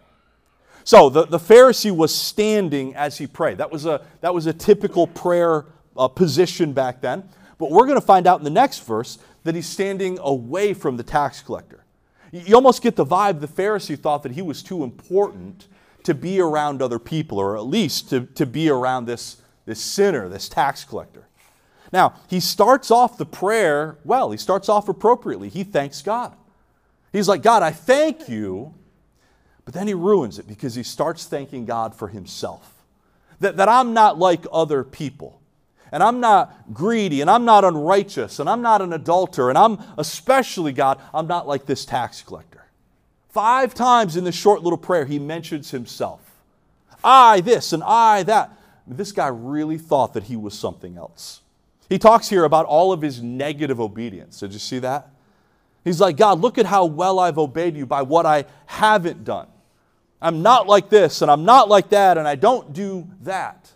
So 0.84 1.10
the, 1.10 1.25
the 1.25 1.38
Pharisee 1.38 1.96
was 1.96 2.13
standing 2.13 2.96
as 2.96 3.18
he 3.18 3.27
prayed. 3.27 3.58
That 3.58 3.72
was 3.72 3.86
a, 3.86 4.01
that 4.22 4.34
was 4.34 4.46
a 4.46 4.53
typical 4.53 5.08
prayer 5.08 5.65
uh, 5.96 6.08
position 6.08 6.74
back 6.74 7.01
then. 7.01 7.24
But 7.58 7.72
we're 7.72 7.86
going 7.86 8.00
to 8.00 8.06
find 8.06 8.25
out 8.25 8.39
in 8.39 8.44
the 8.44 8.50
next 8.50 8.80
verse 8.86 9.20
that 9.43 9.55
he's 9.55 9.67
standing 9.67 10.17
away 10.21 10.74
from 10.74 10.98
the 10.98 11.03
tax 11.03 11.41
collector. 11.41 11.83
You 12.31 12.55
almost 12.55 12.81
get 12.81 12.95
the 12.95 13.05
vibe 13.05 13.41
the 13.41 13.48
Pharisee 13.48 13.98
thought 13.98 14.24
that 14.24 14.33
he 14.33 14.41
was 14.41 14.63
too 14.63 14.83
important 14.83 15.67
to 16.03 16.13
be 16.13 16.39
around 16.39 16.81
other 16.81 17.00
people, 17.00 17.38
or 17.38 17.57
at 17.57 17.65
least 17.65 18.10
to, 18.10 18.25
to 18.36 18.45
be 18.45 18.69
around 18.69 19.05
this, 19.05 19.41
this 19.65 19.81
sinner, 19.81 20.29
this 20.29 20.48
tax 20.48 20.83
collector. 20.83 21.27
Now, 21.91 22.13
he 22.29 22.39
starts 22.39 22.89
off 22.89 23.17
the 23.17 23.25
prayer 23.25 23.98
well, 24.05 24.31
he 24.31 24.38
starts 24.38 24.69
off 24.69 24.88
appropriately. 24.88 25.50
He 25.50 25.63
thanks 25.63 26.01
God. 26.01 26.36
He's 27.12 27.27
like, 27.27 27.43
God, 27.43 27.63
I 27.63 27.71
thank 27.71 28.29
you. 28.29 28.74
But 29.65 29.74
then 29.74 29.88
he 29.88 29.93
ruins 29.93 30.39
it 30.39 30.48
because 30.48 30.75
he 30.75 30.83
starts 30.83 31.25
thanking 31.25 31.65
God 31.65 31.93
for 31.93 32.07
himself. 32.07 32.83
That, 33.41 33.57
that 33.57 33.67
I'm 33.67 33.93
not 33.93 34.17
like 34.17 34.45
other 34.51 34.83
people 34.83 35.40
and 35.91 36.01
I'm 36.01 36.19
not 36.19 36.74
greedy, 36.74 37.21
and 37.21 37.29
I'm 37.29 37.45
not 37.45 37.65
unrighteous, 37.65 38.39
and 38.39 38.50
I'm 38.50 38.62
not 38.62 38.81
an 38.81 38.93
adulterer, 38.93 39.50
and 39.50 39.57
I'm 39.57 39.79
especially, 39.98 40.71
God, 40.71 41.00
I'm 41.13 41.27
not 41.27 41.48
like 41.48 41.65
this 41.65 41.86
tax 41.86 42.21
collector. 42.21 42.65
Five 43.29 43.74
times 43.74 44.15
in 44.15 44.24
this 44.24 44.36
short 44.36 44.62
little 44.62 44.77
prayer, 44.77 45.05
he 45.05 45.19
mentions 45.19 45.71
himself. 45.71 46.19
I 47.03 47.41
this 47.41 47.74
and 47.74 47.83
I 47.83 48.24
that. 48.24 48.57
This 48.88 49.12
guy 49.12 49.27
really 49.27 49.77
thought 49.77 50.13
that 50.13 50.24
he 50.24 50.36
was 50.36 50.57
something 50.57 50.98
else. 50.98 51.41
He 51.88 52.00
talks 52.00 52.29
here 52.29 52.43
about 52.43 52.65
all 52.65 52.91
of 52.91 53.01
his 53.01 53.21
negative 53.21 53.79
obedience. 53.79 54.39
Did 54.39 54.53
you 54.53 54.60
see 54.60 54.79
that? 54.79 55.10
He's 55.83 56.00
like, 56.00 56.17
God, 56.17 56.39
look 56.39 56.57
at 56.57 56.65
how 56.65 56.86
well 56.86 57.19
I've 57.19 57.38
obeyed 57.38 57.75
you 57.75 57.86
by 57.86 58.01
what 58.01 58.25
I 58.25 58.45
haven't 58.65 59.24
done. 59.24 59.48
I'm 60.21 60.41
not 60.41 60.67
like 60.67 60.89
this, 60.89 61.21
and 61.21 61.31
I'm 61.31 61.43
not 61.43 61.69
like 61.69 61.89
that, 61.89 62.17
and 62.17 62.27
I 62.27 62.36
don't 62.36 62.74
do 62.74 63.07
that. 63.21 63.71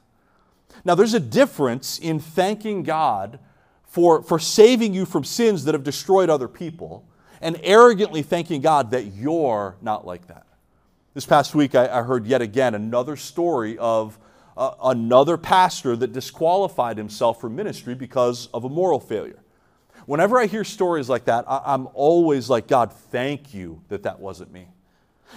Now, 0.85 0.93
there's 0.93 1.15
a 1.15 1.19
difference 1.19 1.97
in 1.97 2.19
thanking 2.19 2.83
God 2.83 3.39
for, 3.83 4.21
for 4.21 4.37
saving 4.37 4.93
you 4.93 5.05
from 5.05 5.23
sins 5.23 5.65
that 5.65 5.73
have 5.73 5.83
destroyed 5.83 6.29
other 6.29 6.47
people 6.47 7.07
and 7.41 7.59
arrogantly 7.63 8.21
thanking 8.21 8.61
God 8.61 8.91
that 8.91 9.13
you're 9.13 9.75
not 9.81 10.05
like 10.05 10.27
that. 10.27 10.45
This 11.15 11.25
past 11.25 11.55
week, 11.55 11.75
I, 11.75 11.87
I 11.87 12.03
heard 12.03 12.27
yet 12.27 12.41
again 12.41 12.75
another 12.75 13.15
story 13.15 13.77
of 13.79 14.19
uh, 14.55 14.75
another 14.83 15.37
pastor 15.37 15.95
that 15.95 16.13
disqualified 16.13 16.97
himself 16.97 17.41
from 17.41 17.55
ministry 17.55 17.95
because 17.95 18.47
of 18.53 18.63
a 18.63 18.69
moral 18.69 18.99
failure. 18.99 19.39
Whenever 20.05 20.39
I 20.39 20.45
hear 20.45 20.63
stories 20.63 21.09
like 21.09 21.25
that, 21.25 21.45
I, 21.47 21.61
I'm 21.65 21.87
always 21.93 22.49
like, 22.49 22.67
God, 22.67 22.93
thank 22.93 23.53
you 23.53 23.81
that 23.89 24.03
that 24.03 24.19
wasn't 24.19 24.51
me. 24.51 24.67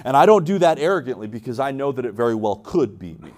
And 0.05 0.17
I 0.17 0.27
don't 0.27 0.45
do 0.45 0.59
that 0.59 0.79
arrogantly 0.79 1.27
because 1.27 1.59
I 1.59 1.71
know 1.71 1.91
that 1.93 2.05
it 2.05 2.13
very 2.13 2.35
well 2.35 2.57
could 2.57 2.99
be 2.99 3.15
me. 3.15 3.31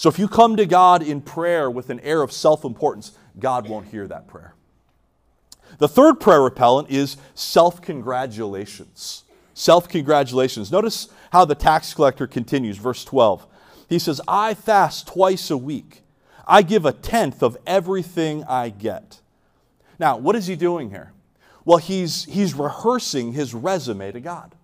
So 0.00 0.08
if 0.08 0.18
you 0.18 0.28
come 0.28 0.56
to 0.56 0.64
God 0.64 1.02
in 1.02 1.20
prayer 1.20 1.70
with 1.70 1.90
an 1.90 2.00
air 2.00 2.22
of 2.22 2.32
self 2.32 2.64
importance, 2.64 3.12
God 3.38 3.68
won't 3.68 3.88
hear 3.88 4.08
that 4.08 4.26
prayer. 4.26 4.54
The 5.76 5.88
third 5.88 6.20
prayer 6.20 6.40
repellent 6.40 6.88
is 6.90 7.18
self 7.34 7.82
congratulations. 7.82 9.24
Self 9.52 9.90
congratulations. 9.90 10.72
Notice 10.72 11.10
how 11.32 11.44
the 11.44 11.54
tax 11.54 11.92
collector 11.92 12.26
continues, 12.26 12.78
verse 12.78 13.04
12. 13.04 13.46
He 13.90 13.98
says, 13.98 14.22
I 14.26 14.54
fast 14.54 15.06
twice 15.06 15.50
a 15.50 15.58
week. 15.58 16.00
I 16.46 16.62
give 16.62 16.86
a 16.86 16.92
tenth 16.92 17.42
of 17.42 17.58
everything 17.66 18.42
I 18.44 18.70
get. 18.70 19.20
Now, 19.98 20.16
what 20.16 20.34
is 20.34 20.46
he 20.46 20.56
doing 20.56 20.88
here? 20.88 21.12
Well, 21.66 21.76
he's, 21.76 22.24
he's 22.24 22.54
rehearsing 22.54 23.34
his 23.34 23.52
resume 23.52 24.12
to 24.12 24.20
God. 24.20 24.54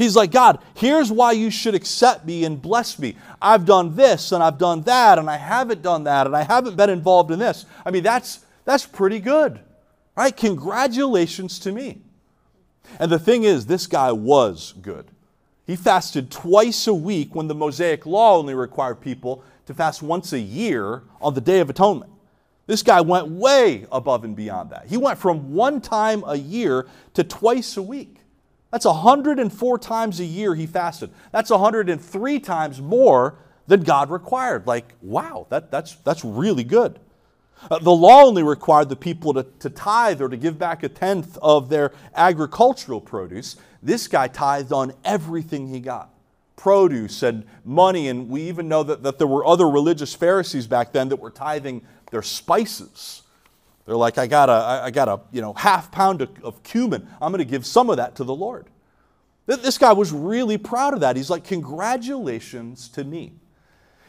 He's 0.00 0.16
like, 0.16 0.30
God, 0.30 0.60
here's 0.72 1.12
why 1.12 1.32
you 1.32 1.50
should 1.50 1.74
accept 1.74 2.24
me 2.24 2.46
and 2.46 2.62
bless 2.62 2.98
me. 2.98 3.16
I've 3.42 3.66
done 3.66 3.96
this 3.96 4.32
and 4.32 4.42
I've 4.42 4.56
done 4.56 4.80
that 4.84 5.18
and 5.18 5.28
I 5.28 5.36
haven't 5.36 5.82
done 5.82 6.04
that 6.04 6.26
and 6.26 6.34
I 6.34 6.42
haven't 6.42 6.74
been 6.74 6.88
involved 6.88 7.30
in 7.30 7.38
this. 7.38 7.66
I 7.84 7.90
mean, 7.90 8.02
that's, 8.02 8.46
that's 8.64 8.86
pretty 8.86 9.18
good, 9.18 9.60
right? 10.16 10.34
Congratulations 10.34 11.58
to 11.58 11.72
me. 11.72 12.00
And 12.98 13.12
the 13.12 13.18
thing 13.18 13.44
is, 13.44 13.66
this 13.66 13.86
guy 13.86 14.10
was 14.10 14.72
good. 14.80 15.10
He 15.66 15.76
fasted 15.76 16.30
twice 16.30 16.86
a 16.86 16.94
week 16.94 17.34
when 17.34 17.48
the 17.48 17.54
Mosaic 17.54 18.06
law 18.06 18.38
only 18.38 18.54
required 18.54 19.02
people 19.02 19.44
to 19.66 19.74
fast 19.74 20.02
once 20.02 20.32
a 20.32 20.40
year 20.40 21.02
on 21.20 21.34
the 21.34 21.42
Day 21.42 21.60
of 21.60 21.68
Atonement. 21.68 22.10
This 22.66 22.82
guy 22.82 23.02
went 23.02 23.28
way 23.28 23.84
above 23.92 24.24
and 24.24 24.34
beyond 24.34 24.70
that. 24.70 24.86
He 24.86 24.96
went 24.96 25.18
from 25.18 25.52
one 25.52 25.82
time 25.82 26.24
a 26.26 26.36
year 26.36 26.86
to 27.12 27.22
twice 27.22 27.76
a 27.76 27.82
week. 27.82 28.16
That's 28.70 28.84
104 28.84 29.78
times 29.78 30.20
a 30.20 30.24
year 30.24 30.54
he 30.54 30.66
fasted. 30.66 31.10
That's 31.32 31.50
103 31.50 32.40
times 32.40 32.80
more 32.80 33.38
than 33.66 33.82
God 33.82 34.10
required. 34.10 34.66
Like, 34.66 34.94
wow, 35.02 35.46
that, 35.50 35.70
that's, 35.70 35.94
that's 35.96 36.24
really 36.24 36.64
good. 36.64 36.98
Uh, 37.70 37.78
the 37.78 37.90
law 37.90 38.24
only 38.24 38.42
required 38.42 38.88
the 38.88 38.96
people 38.96 39.34
to, 39.34 39.42
to 39.58 39.68
tithe 39.68 40.22
or 40.22 40.28
to 40.28 40.36
give 40.36 40.58
back 40.58 40.82
a 40.82 40.88
tenth 40.88 41.36
of 41.42 41.68
their 41.68 41.92
agricultural 42.14 43.00
produce. 43.00 43.56
This 43.82 44.08
guy 44.08 44.28
tithed 44.28 44.72
on 44.72 44.94
everything 45.04 45.68
he 45.68 45.80
got 45.80 46.10
produce 46.60 47.22
and 47.22 47.44
money. 47.64 48.08
And 48.08 48.28
we 48.28 48.42
even 48.42 48.68
know 48.68 48.82
that, 48.82 49.02
that 49.02 49.18
there 49.18 49.26
were 49.26 49.46
other 49.46 49.68
religious 49.68 50.14
Pharisees 50.14 50.66
back 50.66 50.92
then 50.92 51.08
that 51.08 51.16
were 51.16 51.30
tithing 51.30 51.82
their 52.10 52.22
spices. 52.22 53.22
They're 53.90 53.96
like, 53.96 54.18
I 54.18 54.28
got 54.28 54.48
a, 54.48 54.84
I 54.84 54.92
got 54.92 55.08
a 55.08 55.20
you 55.32 55.40
know, 55.40 55.52
half 55.52 55.90
pound 55.90 56.22
of, 56.22 56.30
of 56.44 56.62
cumin. 56.62 57.08
I'm 57.20 57.32
going 57.32 57.40
to 57.40 57.44
give 57.44 57.66
some 57.66 57.90
of 57.90 57.96
that 57.96 58.14
to 58.14 58.24
the 58.24 58.32
Lord. 58.32 58.66
This 59.46 59.78
guy 59.78 59.92
was 59.92 60.12
really 60.12 60.58
proud 60.58 60.94
of 60.94 61.00
that. 61.00 61.16
He's 61.16 61.28
like, 61.28 61.42
Congratulations 61.42 62.88
to 62.90 63.02
me. 63.02 63.32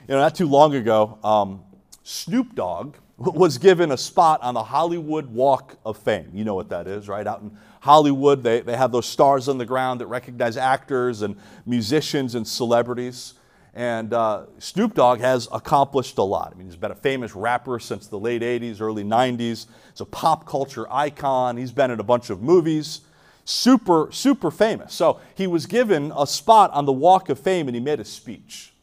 You 0.07 0.13
know, 0.13 0.19
not 0.19 0.35
too 0.35 0.45
long 0.45 0.75
ago, 0.75 1.17
um, 1.23 1.63
Snoop 2.03 2.53
Dogg 2.53 2.97
was 3.17 3.57
given 3.57 3.91
a 3.91 3.97
spot 3.97 4.39
on 4.43 4.53
the 4.53 4.61
Hollywood 4.61 5.25
Walk 5.25 5.77
of 5.83 5.97
Fame. 5.97 6.29
You 6.31 6.43
know 6.43 6.53
what 6.53 6.69
that 6.69 6.85
is, 6.85 7.07
right? 7.07 7.25
Out 7.25 7.41
in 7.41 7.57
Hollywood, 7.79 8.43
they, 8.43 8.61
they 8.61 8.77
have 8.77 8.91
those 8.91 9.07
stars 9.07 9.50
on 9.50 9.57
the 9.57 9.65
ground 9.65 10.00
that 10.01 10.05
recognize 10.05 10.57
actors 10.57 11.23
and 11.23 11.35
musicians 11.65 12.35
and 12.35 12.47
celebrities. 12.47 13.33
And 13.74 14.13
uh, 14.13 14.48
Snoop 14.60 14.96
Dogg 14.96 15.20
has 15.22 15.48
accomplished 15.51 16.18
a 16.18 16.24
lot. 16.24 16.51
I 16.54 16.58
mean, 16.58 16.68
he's 16.68 16.75
been 16.75 16.92
a 16.92 16.96
famous 16.96 17.36
rapper 17.36 17.80
since 17.80 18.08
the 18.08 18.20
late 18.20 18.42
80s, 18.42 18.82
early 18.82 19.04
90s. 19.04 19.40
He's 19.40 20.01
a 20.01 20.06
pop 20.06 20.46
culture 20.46 20.92
icon. 20.92 21.56
He's 21.56 21.72
been 21.72 21.90
in 21.90 22.00
a 22.00 22.04
bunch 22.04 22.30
of 22.30 22.42
movies. 22.42 23.01
Super, 23.46 24.10
super 24.12 24.51
famous. 24.51 24.94
So 24.94 25.20
he 25.36 25.48
was 25.48 25.66
given 25.66 26.12
a 26.18 26.28
spot 26.28 26.72
on 26.72 26.86
the 26.86 26.92
Walk 26.92 27.30
of 27.30 27.40
Fame 27.40 27.68
and 27.68 27.75
he 27.75 27.82
made 27.82 28.00
a 28.00 28.06
speech. 28.06 28.74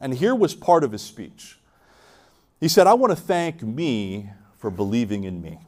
And 0.00 0.14
here 0.14 0.34
was 0.34 0.54
part 0.54 0.84
of 0.84 0.92
his 0.92 1.02
speech. 1.02 1.58
He 2.60 2.68
said, 2.68 2.86
I 2.86 2.94
want 2.94 3.10
to 3.10 3.20
thank 3.20 3.62
me 3.62 4.30
for 4.58 4.70
believing 4.70 5.24
in 5.24 5.42
me. 5.42 5.58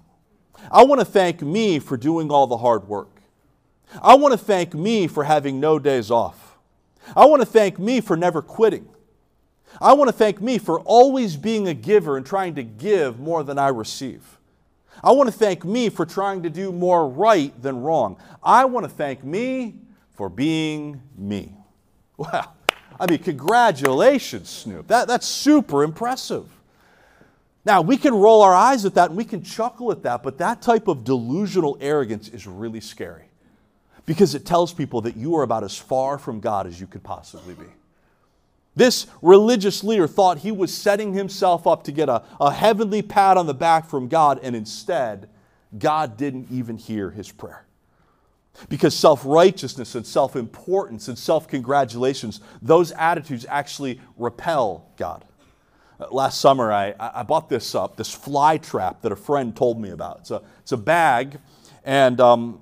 I 0.71 0.85
want 0.85 1.01
to 1.01 1.05
thank 1.05 1.43
me 1.43 1.79
for 1.79 1.97
doing 1.97 2.31
all 2.31 2.47
the 2.47 2.57
hard 2.57 2.89
work. 2.89 3.21
I 4.03 4.15
want 4.15 4.33
to 4.33 4.39
thank 4.39 4.73
me 4.75 5.07
for 5.07 5.25
having 5.25 5.61
no 5.61 5.79
days 5.79 6.11
off. 6.11 6.46
I 7.15 7.27
want 7.27 7.43
to 7.43 7.47
thank 7.47 7.79
me 7.79 8.01
for 8.01 8.17
never 8.17 8.43
quitting. 8.43 8.89
I 9.81 9.93
want 9.93 10.09
to 10.09 10.13
thank 10.13 10.41
me 10.41 10.59
for 10.59 10.81
always 10.81 11.37
being 11.37 11.69
a 11.69 11.75
giver 11.75 12.17
and 12.17 12.25
trying 12.25 12.55
to 12.55 12.63
give 12.63 13.19
more 13.19 13.45
than 13.45 13.59
I 13.59 13.69
receive. 13.69 14.23
I 15.05 15.13
want 15.13 15.29
to 15.29 15.37
thank 15.37 15.65
me 15.65 15.91
for 15.91 16.07
trying 16.07 16.43
to 16.45 16.51
do 16.51 16.73
more 16.73 17.09
right 17.09 17.53
than 17.63 17.83
wrong. 17.83 18.17
I 18.43 18.65
want 18.65 18.85
to 18.85 18.91
thank 18.91 19.23
me 19.23 19.75
for 20.15 20.29
being 20.29 21.03
me. 21.17 21.53
Wow. 22.19 22.55
I 22.99 23.11
mean, 23.11 23.19
congratulations, 23.19 24.49
Snoop. 24.49 24.87
That, 24.87 25.07
that's 25.07 25.27
super 25.27 25.83
impressive. 25.83 26.49
Now, 27.67 27.83
we 27.83 27.99
can 27.99 28.15
roll 28.15 28.41
our 28.41 28.55
eyes 28.55 28.87
at 28.87 28.95
that 28.95 29.11
and 29.11 29.19
we 29.19 29.25
can 29.27 29.43
chuckle 29.43 29.93
at 29.93 30.03
that, 30.05 30.23
but 30.23 30.39
that 30.39 30.63
type 30.63 30.89
of 30.89 31.05
delusional 31.05 31.77
arrogance 31.79 32.31
is 32.31 32.47
really 32.47 32.81
scary 32.81 33.26
because 34.07 34.35
it 34.35 34.47
tells 34.47 34.73
people 34.73 35.01
that 35.03 35.17
you 35.17 35.37
are 35.37 35.43
about 35.43 35.65
as 35.65 35.77
far 35.77 36.17
from 36.17 36.41
God 36.41 36.67
as 36.67 36.81
you 36.81 36.87
could 36.87 37.03
possibly 37.03 37.55
be. 37.55 37.67
This 38.77 39.07
religious 39.23 39.83
leader 39.83 40.07
thought 40.07 40.39
he 40.39 40.53
was 40.53 40.73
setting 40.73 41.15
himself 41.15 41.67
up 41.67 41.83
to 41.85 41.93
get 41.93 42.09
a, 42.09 42.23
a 42.41 42.53
heavenly 42.53 43.03
pat 43.03 43.37
on 43.37 43.47
the 43.47 43.55
back 43.55 43.89
from 43.89 44.07
God, 44.07 44.39
and 44.43 44.55
instead, 44.55 45.29
God 45.77 46.17
didn't 46.17 46.49
even 46.51 46.77
hear 46.77 47.11
his 47.11 47.33
prayer. 47.33 47.65
Because 48.69 48.95
self 48.95 49.25
righteousness 49.25 49.95
and 49.95 50.07
self 50.07 50.37
importance 50.37 51.09
and 51.09 51.19
self 51.19 51.49
congratulations, 51.49 52.41
those 52.63 52.93
attitudes 52.93 53.45
actually 53.49 54.01
repel 54.17 54.87
God. 54.97 55.25
Uh, 55.99 56.07
last 56.11 56.41
summer, 56.41 56.71
I, 56.73 56.95
I 56.99 57.23
bought 57.23 57.49
this 57.49 57.75
up, 57.75 57.97
this 57.97 58.13
fly 58.13 58.59
trap 58.59 59.03
that 59.03 59.13
a 59.13 59.17
friend 59.17 59.57
told 59.57 59.81
me 59.81 59.91
about. 59.91 60.19
It's 60.21 60.31
a, 60.31 60.43
it's 60.61 60.73
a 60.73 60.77
bag, 60.77 61.39
and 61.85 62.21
um, 62.21 62.61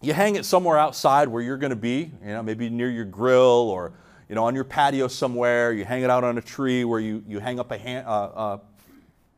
you 0.00 0.12
hang 0.12 0.36
it 0.36 0.44
somewhere 0.44 0.78
outside 0.78 1.28
where 1.28 1.42
you're 1.42 1.56
going 1.56 1.70
to 1.70 1.76
be, 1.76 2.10
you 2.22 2.28
know, 2.28 2.42
maybe 2.42 2.68
near 2.68 2.90
your 2.90 3.04
grill 3.04 3.70
or 3.70 3.92
you 4.28 4.34
know, 4.34 4.44
on 4.44 4.54
your 4.54 4.64
patio 4.64 5.08
somewhere. 5.08 5.72
You 5.72 5.84
hang 5.84 6.02
it 6.02 6.10
out 6.10 6.24
on 6.24 6.38
a 6.38 6.42
tree 6.42 6.84
where 6.84 7.00
you, 7.00 7.22
you 7.28 7.40
hang 7.40 7.60
up 7.60 7.70
a, 7.70 7.78
ha- 7.78 8.04
uh, 8.06 8.38
uh, 8.38 8.58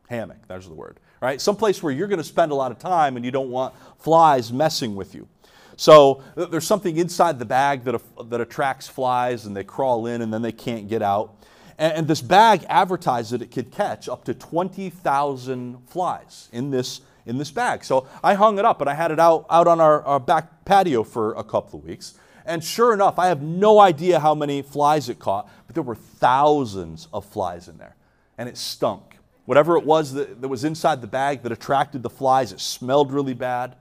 hammock. 0.09 0.47
There's 0.47 0.67
the 0.67 0.73
word, 0.73 0.99
right? 1.21 1.39
Someplace 1.39 1.83
where 1.83 1.91
you're 1.91 2.07
going 2.07 2.19
to 2.19 2.23
spend 2.23 2.51
a 2.51 2.55
lot 2.55 2.71
of 2.71 2.79
time 2.79 3.15
and 3.15 3.25
you 3.25 3.31
don't 3.31 3.49
want 3.49 3.73
flies 3.99 4.51
messing 4.51 4.95
with 4.95 5.13
you. 5.13 5.27
So 5.75 6.23
there's 6.35 6.65
something 6.65 6.97
inside 6.97 7.37
the 7.37 7.45
bag 7.45 7.83
that, 7.83 8.01
that 8.29 8.41
attracts 8.41 8.87
flies 8.87 9.45
and 9.45 9.55
they 9.55 9.63
crawl 9.63 10.07
in 10.07 10.21
and 10.21 10.33
then 10.33 10.41
they 10.41 10.51
can't 10.51 10.87
get 10.87 11.03
out. 11.03 11.35
And, 11.77 11.93
and 11.93 12.07
this 12.07 12.21
bag 12.21 12.65
advertised 12.67 13.31
that 13.31 13.43
it 13.43 13.51
could 13.51 13.71
catch 13.71 14.09
up 14.09 14.23
to 14.25 14.33
20,000 14.33 15.77
flies 15.87 16.49
in 16.51 16.71
this, 16.71 17.01
in 17.27 17.37
this 17.37 17.51
bag. 17.51 17.83
So 17.83 18.07
I 18.23 18.33
hung 18.33 18.57
it 18.57 18.65
up 18.65 18.81
and 18.81 18.89
I 18.89 18.93
had 18.93 19.11
it 19.11 19.19
out, 19.19 19.45
out 19.49 19.67
on 19.67 19.79
our, 19.79 20.01
our 20.03 20.19
back 20.19 20.65
patio 20.65 21.03
for 21.03 21.33
a 21.33 21.43
couple 21.43 21.79
of 21.79 21.85
weeks. 21.85 22.15
And 22.45 22.63
sure 22.63 22.93
enough, 22.93 23.19
I 23.19 23.27
have 23.27 23.41
no 23.41 23.79
idea 23.79 24.19
how 24.19 24.33
many 24.33 24.61
flies 24.61 25.09
it 25.09 25.19
caught, 25.19 25.49
but 25.67 25.73
there 25.73 25.83
were 25.83 25.95
thousands 25.95 27.09
of 27.13 27.25
flies 27.25 27.67
in 27.67 27.77
there. 27.77 27.95
And 28.37 28.47
it 28.47 28.57
stunk. 28.57 29.17
Whatever 29.45 29.77
it 29.77 29.85
was 29.85 30.13
that, 30.13 30.41
that 30.41 30.47
was 30.47 30.63
inside 30.63 31.01
the 31.01 31.07
bag 31.07 31.43
that 31.43 31.51
attracted 31.51 32.03
the 32.03 32.09
flies, 32.09 32.53
it 32.53 32.61
smelled 32.61 33.11
really 33.11 33.33
bad. 33.33 33.75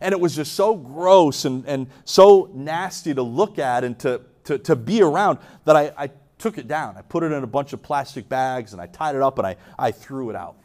And 0.00 0.12
it 0.12 0.20
was 0.20 0.34
just 0.34 0.54
so 0.54 0.74
gross 0.74 1.44
and, 1.44 1.66
and 1.66 1.88
so 2.04 2.50
nasty 2.54 3.14
to 3.14 3.22
look 3.22 3.58
at 3.58 3.84
and 3.84 3.98
to, 4.00 4.22
to, 4.44 4.58
to 4.58 4.76
be 4.76 5.02
around 5.02 5.38
that 5.64 5.76
I, 5.76 5.92
I 5.96 6.10
took 6.38 6.58
it 6.58 6.68
down. 6.68 6.96
I 6.96 7.02
put 7.02 7.22
it 7.22 7.32
in 7.32 7.42
a 7.42 7.46
bunch 7.46 7.72
of 7.72 7.82
plastic 7.82 8.28
bags 8.28 8.72
and 8.72 8.80
I 8.80 8.86
tied 8.86 9.14
it 9.14 9.22
up 9.22 9.38
and 9.38 9.46
I, 9.46 9.56
I 9.78 9.90
threw 9.90 10.30
it 10.30 10.36
out. 10.36 10.56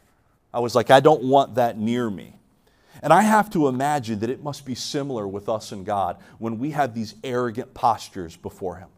I 0.52 0.60
was 0.60 0.74
like, 0.74 0.90
I 0.90 1.00
don't 1.00 1.24
want 1.24 1.54
that 1.54 1.78
near 1.78 2.10
me. 2.10 2.34
And 3.02 3.12
I 3.12 3.22
have 3.22 3.50
to 3.50 3.68
imagine 3.68 4.20
that 4.20 4.30
it 4.30 4.42
must 4.42 4.64
be 4.64 4.74
similar 4.74 5.26
with 5.26 5.48
us 5.48 5.72
and 5.72 5.84
God 5.84 6.18
when 6.38 6.58
we 6.58 6.70
have 6.70 6.94
these 6.94 7.14
arrogant 7.24 7.74
postures 7.74 8.36
before 8.36 8.76
Him. 8.76 8.88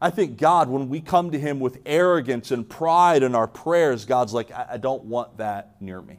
I 0.00 0.10
think 0.10 0.38
God, 0.38 0.68
when 0.68 0.88
we 0.88 1.00
come 1.00 1.30
to 1.30 1.38
Him 1.38 1.60
with 1.60 1.78
arrogance 1.86 2.50
and 2.50 2.68
pride 2.68 3.22
in 3.22 3.36
our 3.36 3.46
prayers, 3.46 4.04
God's 4.04 4.32
like, 4.32 4.50
I, 4.50 4.66
I 4.72 4.76
don't 4.78 5.04
want 5.04 5.36
that 5.36 5.80
near 5.80 6.02
me. 6.02 6.18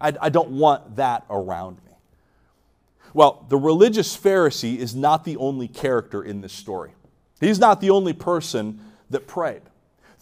I, 0.00 0.12
I 0.20 0.28
don't 0.28 0.50
want 0.50 0.96
that 0.96 1.24
around 1.30 1.76
me. 1.86 1.92
Well, 3.14 3.46
the 3.48 3.56
religious 3.56 4.16
Pharisee 4.16 4.76
is 4.76 4.94
not 4.94 5.24
the 5.24 5.36
only 5.36 5.68
character 5.68 6.22
in 6.22 6.40
this 6.40 6.52
story. 6.52 6.92
He's 7.40 7.58
not 7.58 7.80
the 7.80 7.90
only 7.90 8.12
person 8.12 8.80
that 9.10 9.26
prayed. 9.26 9.62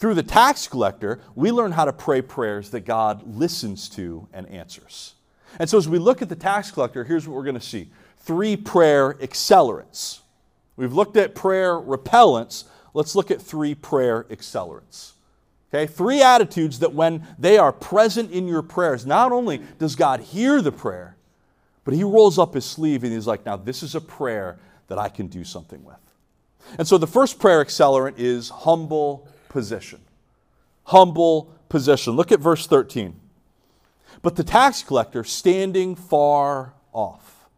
Through 0.00 0.14
the 0.14 0.22
tax 0.22 0.66
collector, 0.66 1.20
we 1.34 1.52
learn 1.52 1.72
how 1.72 1.84
to 1.84 1.92
pray 1.92 2.22
prayers 2.22 2.70
that 2.70 2.86
God 2.86 3.36
listens 3.36 3.86
to 3.90 4.26
and 4.32 4.48
answers. 4.48 5.14
And 5.58 5.68
so, 5.68 5.76
as 5.76 5.90
we 5.90 5.98
look 5.98 6.22
at 6.22 6.30
the 6.30 6.36
tax 6.36 6.70
collector, 6.70 7.04
here's 7.04 7.28
what 7.28 7.36
we're 7.36 7.44
going 7.44 7.54
to 7.54 7.60
see 7.60 7.90
three 8.16 8.56
prayer 8.56 9.12
accelerants. 9.20 10.20
We've 10.76 10.94
looked 10.94 11.18
at 11.18 11.34
prayer 11.34 11.74
repellents. 11.74 12.64
Let's 12.94 13.14
look 13.14 13.30
at 13.30 13.42
three 13.42 13.74
prayer 13.74 14.24
accelerants. 14.30 15.12
Okay, 15.68 15.86
three 15.86 16.22
attitudes 16.22 16.78
that 16.78 16.94
when 16.94 17.26
they 17.38 17.58
are 17.58 17.70
present 17.70 18.30
in 18.30 18.48
your 18.48 18.62
prayers, 18.62 19.04
not 19.04 19.32
only 19.32 19.60
does 19.78 19.96
God 19.96 20.20
hear 20.20 20.62
the 20.62 20.72
prayer, 20.72 21.16
but 21.84 21.92
He 21.92 22.04
rolls 22.04 22.38
up 22.38 22.54
His 22.54 22.64
sleeve 22.64 23.04
and 23.04 23.12
He's 23.12 23.26
like, 23.26 23.44
now 23.44 23.56
this 23.56 23.82
is 23.82 23.94
a 23.94 24.00
prayer 24.00 24.58
that 24.88 24.98
I 24.98 25.10
can 25.10 25.26
do 25.26 25.44
something 25.44 25.84
with. 25.84 25.96
And 26.78 26.88
so 26.88 26.96
the 26.96 27.06
first 27.06 27.38
prayer 27.38 27.62
accelerant 27.62 28.14
is 28.16 28.48
humble 28.48 29.28
position. 29.50 30.00
Humble 30.84 31.52
position. 31.68 32.14
Look 32.14 32.32
at 32.32 32.40
verse 32.40 32.66
13 32.66 33.20
but 34.22 34.36
the 34.36 34.44
tax 34.44 34.82
collector 34.82 35.24
standing 35.24 35.94
far 35.94 36.74
off. 36.92 37.48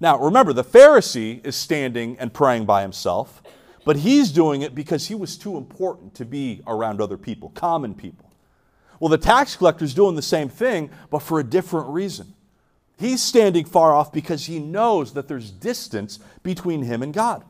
Now, 0.00 0.18
remember, 0.18 0.52
the 0.52 0.64
Pharisee 0.64 1.44
is 1.46 1.56
standing 1.56 2.18
and 2.18 2.32
praying 2.32 2.66
by 2.66 2.82
himself, 2.82 3.42
but 3.84 3.96
he's 3.96 4.32
doing 4.32 4.62
it 4.62 4.74
because 4.74 5.06
he 5.06 5.14
was 5.14 5.38
too 5.38 5.56
important 5.56 6.14
to 6.14 6.24
be 6.24 6.62
around 6.66 7.00
other 7.00 7.16
people, 7.16 7.50
common 7.50 7.94
people. 7.94 8.30
Well, 9.00 9.08
the 9.08 9.18
tax 9.18 9.56
collector 9.56 9.84
is 9.84 9.94
doing 9.94 10.14
the 10.14 10.22
same 10.22 10.48
thing, 10.48 10.90
but 11.10 11.20
for 11.20 11.40
a 11.40 11.44
different 11.44 11.88
reason. 11.88 12.34
He's 12.98 13.22
standing 13.22 13.64
far 13.64 13.92
off 13.92 14.12
because 14.12 14.46
he 14.46 14.58
knows 14.58 15.14
that 15.14 15.26
there's 15.26 15.50
distance 15.50 16.18
between 16.42 16.82
him 16.82 17.02
and 17.02 17.12
God. 17.12 17.44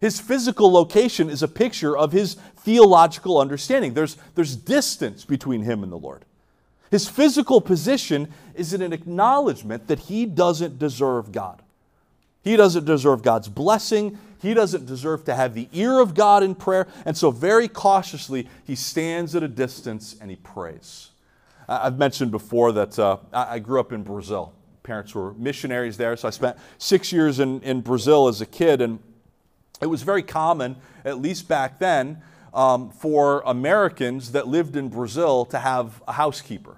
His 0.00 0.18
physical 0.18 0.72
location 0.72 1.28
is 1.28 1.42
a 1.42 1.48
picture 1.48 1.96
of 1.96 2.12
his 2.12 2.34
theological 2.56 3.38
understanding. 3.38 3.94
There's, 3.94 4.16
there's 4.34 4.56
distance 4.56 5.24
between 5.24 5.62
him 5.62 5.82
and 5.82 5.92
the 5.92 5.98
Lord. 5.98 6.24
His 6.90 7.08
physical 7.08 7.60
position 7.60 8.32
is 8.54 8.72
an 8.72 8.92
acknowledgement 8.92 9.86
that 9.88 10.00
he 10.00 10.26
doesn't 10.26 10.78
deserve 10.78 11.32
God. 11.32 11.62
He 12.42 12.56
doesn't 12.56 12.86
deserve 12.86 13.22
God's 13.22 13.48
blessing. 13.48 14.18
He 14.40 14.54
doesn't 14.54 14.86
deserve 14.86 15.24
to 15.26 15.34
have 15.34 15.54
the 15.54 15.68
ear 15.72 16.00
of 16.00 16.14
God 16.14 16.42
in 16.42 16.54
prayer. 16.54 16.88
And 17.04 17.16
so, 17.16 17.30
very 17.30 17.68
cautiously, 17.68 18.48
he 18.66 18.74
stands 18.74 19.36
at 19.36 19.42
a 19.42 19.48
distance 19.48 20.16
and 20.20 20.30
he 20.30 20.36
prays. 20.36 21.10
I've 21.68 21.98
mentioned 21.98 22.30
before 22.32 22.72
that 22.72 22.98
uh, 22.98 23.18
I 23.32 23.58
grew 23.60 23.78
up 23.78 23.92
in 23.92 24.02
Brazil. 24.02 24.52
Parents 24.82 25.14
were 25.14 25.34
missionaries 25.34 25.96
there, 25.96 26.16
so 26.16 26.26
I 26.26 26.30
spent 26.32 26.56
six 26.78 27.12
years 27.12 27.38
in, 27.38 27.60
in 27.60 27.82
Brazil 27.82 28.26
as 28.26 28.40
a 28.40 28.46
kid. 28.46 28.80
And 28.80 28.98
it 29.80 29.86
was 29.86 30.02
very 30.02 30.22
common, 30.22 30.76
at 31.04 31.20
least 31.20 31.48
back 31.48 31.78
then, 31.78 32.20
um, 32.52 32.90
for 32.90 33.42
Americans 33.46 34.32
that 34.32 34.46
lived 34.46 34.76
in 34.76 34.88
Brazil 34.88 35.44
to 35.46 35.58
have 35.58 36.02
a 36.06 36.12
housekeeper. 36.12 36.76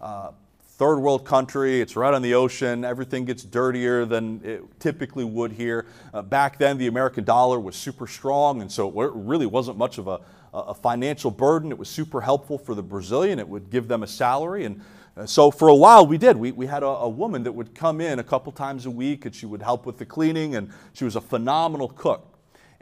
Uh, 0.00 0.30
third 0.60 0.98
world 0.98 1.24
country, 1.24 1.80
it's 1.80 1.96
right 1.96 2.14
on 2.14 2.22
the 2.22 2.34
ocean, 2.34 2.84
everything 2.84 3.24
gets 3.24 3.42
dirtier 3.42 4.04
than 4.04 4.40
it 4.44 4.80
typically 4.80 5.24
would 5.24 5.52
here. 5.52 5.86
Uh, 6.12 6.22
back 6.22 6.58
then, 6.58 6.78
the 6.78 6.86
American 6.86 7.24
dollar 7.24 7.58
was 7.58 7.74
super 7.74 8.06
strong, 8.06 8.60
and 8.60 8.70
so 8.70 8.88
it 9.02 9.10
really 9.14 9.46
wasn't 9.46 9.76
much 9.76 9.98
of 9.98 10.06
a, 10.06 10.20
a 10.52 10.74
financial 10.74 11.30
burden. 11.30 11.72
It 11.72 11.78
was 11.78 11.88
super 11.88 12.20
helpful 12.20 12.58
for 12.58 12.74
the 12.74 12.82
Brazilian, 12.82 13.38
it 13.38 13.48
would 13.48 13.70
give 13.70 13.88
them 13.88 14.02
a 14.02 14.06
salary. 14.06 14.64
And 14.64 14.80
uh, 15.16 15.26
so 15.26 15.50
for 15.50 15.68
a 15.68 15.74
while, 15.74 16.06
we 16.06 16.18
did. 16.18 16.36
We, 16.36 16.52
we 16.52 16.66
had 16.66 16.82
a, 16.82 16.86
a 16.86 17.08
woman 17.08 17.44
that 17.44 17.52
would 17.52 17.74
come 17.74 18.00
in 18.00 18.18
a 18.18 18.24
couple 18.24 18.52
times 18.52 18.86
a 18.86 18.90
week, 18.90 19.24
and 19.26 19.34
she 19.34 19.46
would 19.46 19.62
help 19.62 19.86
with 19.86 19.98
the 19.98 20.06
cleaning, 20.06 20.56
and 20.56 20.70
she 20.92 21.04
was 21.04 21.16
a 21.16 21.20
phenomenal 21.20 21.88
cook 21.88 22.33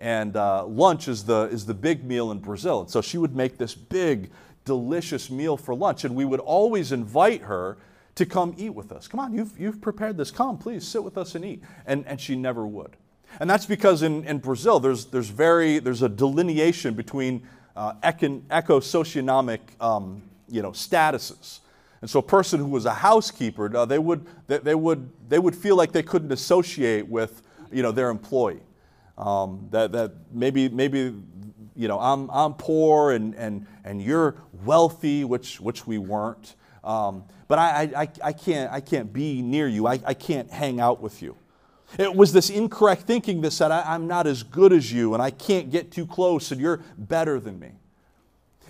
and 0.03 0.37
uh, 0.37 0.67
lunch 0.67 1.07
is 1.07 1.23
the, 1.23 1.43
is 1.43 1.65
the 1.65 1.75
big 1.75 2.05
meal 2.05 2.33
in 2.33 2.41
Brazil. 2.41 2.81
And 2.81 2.91
so 2.91 3.01
she 3.01 3.19
would 3.19 3.37
make 3.37 3.57
this 3.57 3.73
big, 3.73 4.33
delicious 4.65 5.31
meal 5.31 5.57
for 5.57 5.77
lunch, 5.77 6.05
and 6.05 6.17
we 6.17 6.25
would 6.25 6.41
always 6.41 6.91
invite 6.91 7.43
her 7.43 7.79
to 8.17 8.27
come 8.27 8.53
eat 8.59 8.75
with 8.75 8.91
us. 8.91 9.07
Come 9.07 9.21
on, 9.21 9.33
you've, 9.33 9.59
you've 9.59 9.81
prepared 9.81 10.17
this. 10.17 10.33
Come, 10.33 10.59
please 10.59 10.87
sit 10.87 11.05
with 11.05 11.17
us 11.17 11.37
and 11.37 11.45
eat. 11.45 11.63
And, 11.87 12.05
and 12.09 12.21
she 12.21 12.35
never 12.35 12.67
would. 12.67 12.97
And 13.39 13.49
that's 13.49 13.65
because 13.65 14.03
in, 14.03 14.25
in 14.25 14.39
Brazil, 14.39 14.81
there's, 14.81 15.07
there's, 15.07 15.29
very, 15.29 15.79
there's 15.79 16.03
a 16.03 16.09
delineation 16.09 16.95
between 16.95 17.47
uh, 17.77 17.95
eco-socioeconomic 18.03 19.61
um, 19.81 20.21
you 20.49 20.63
know, 20.63 20.73
statuses. 20.73 21.61
And 22.01 22.11
so 22.11 22.19
a 22.19 22.25
person 22.25 22.59
who 22.59 22.67
was 22.67 22.87
a 22.87 22.95
housekeeper, 22.95 23.75
uh, 23.75 23.85
they, 23.85 24.01
would, 24.01 24.27
they, 24.49 24.59
they, 24.59 24.75
would, 24.75 25.09
they 25.29 25.39
would 25.39 25.55
feel 25.55 25.77
like 25.77 25.93
they 25.93 26.03
couldn't 26.03 26.33
associate 26.33 27.07
with 27.07 27.41
you 27.71 27.83
know, 27.83 27.93
their 27.93 28.11
employee. 28.11 28.61
Um, 29.19 29.69
that, 29.71 29.93
that 29.93 30.13
maybe, 30.33 30.69
maybe 30.69 31.15
you 31.77 31.89
know, 31.89 31.99
I'm, 31.99 32.31
I'm 32.31 32.55
poor 32.55 33.13
and, 33.13 33.35
and, 33.35 33.67
and 33.85 34.03
you're 34.03 34.37
wealthy, 34.65 35.25
which, 35.25 35.61
which 35.61 35.87
we 35.87 35.99
weren't. 35.99 36.55
Um, 36.85 37.25
but 37.49 37.59
I, 37.59 37.91
I, 37.97 38.09
I, 38.25 38.33
can't, 38.33 38.73
I 38.73 38.81
can't 38.81 39.13
be 39.13 39.43
near 39.43 39.69
you. 39.69 39.87
I, 39.87 40.01
I 40.05 40.15
can't 40.15 40.51
hang 40.51 40.81
out 40.81 41.01
with 41.01 41.23
you. 41.23 41.37
It 41.99 42.15
was 42.15 42.33
this 42.33 42.49
incorrect 42.49 43.03
thinking 43.03 43.43
that 43.43 43.51
said, 43.51 43.71
I'm 43.71 44.07
not 44.07 44.27
as 44.27 44.43
good 44.43 44.73
as 44.73 44.91
you 44.91 45.13
and 45.13 45.23
I 45.23 45.31
can't 45.31 45.71
get 45.71 45.91
too 45.91 46.07
close 46.07 46.51
and 46.51 46.61
you're 46.61 46.81
better 46.97 47.39
than 47.39 47.59
me. 47.59 47.73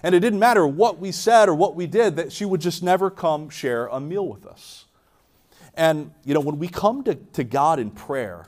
And 0.03 0.15
it 0.15 0.21
didn't 0.21 0.41
matter 0.41 0.67
what 0.67 0.99
we 0.99 1.13
said 1.13 1.49
or 1.49 1.55
what 1.55 1.77
we 1.77 1.87
did, 1.87 2.17
that 2.17 2.33
she 2.33 2.45
would 2.45 2.61
just 2.61 2.83
never 2.83 3.09
come 3.11 3.49
share 3.49 3.87
a 3.87 4.01
meal 4.01 4.27
with 4.27 4.45
us. 4.45 4.87
And, 5.75 6.11
you 6.25 6.35
know, 6.35 6.41
when 6.41 6.59
we 6.59 6.67
come 6.67 7.05
to, 7.05 7.15
to 7.15 7.45
God 7.45 7.79
in 7.79 7.93
prayer, 7.93 8.47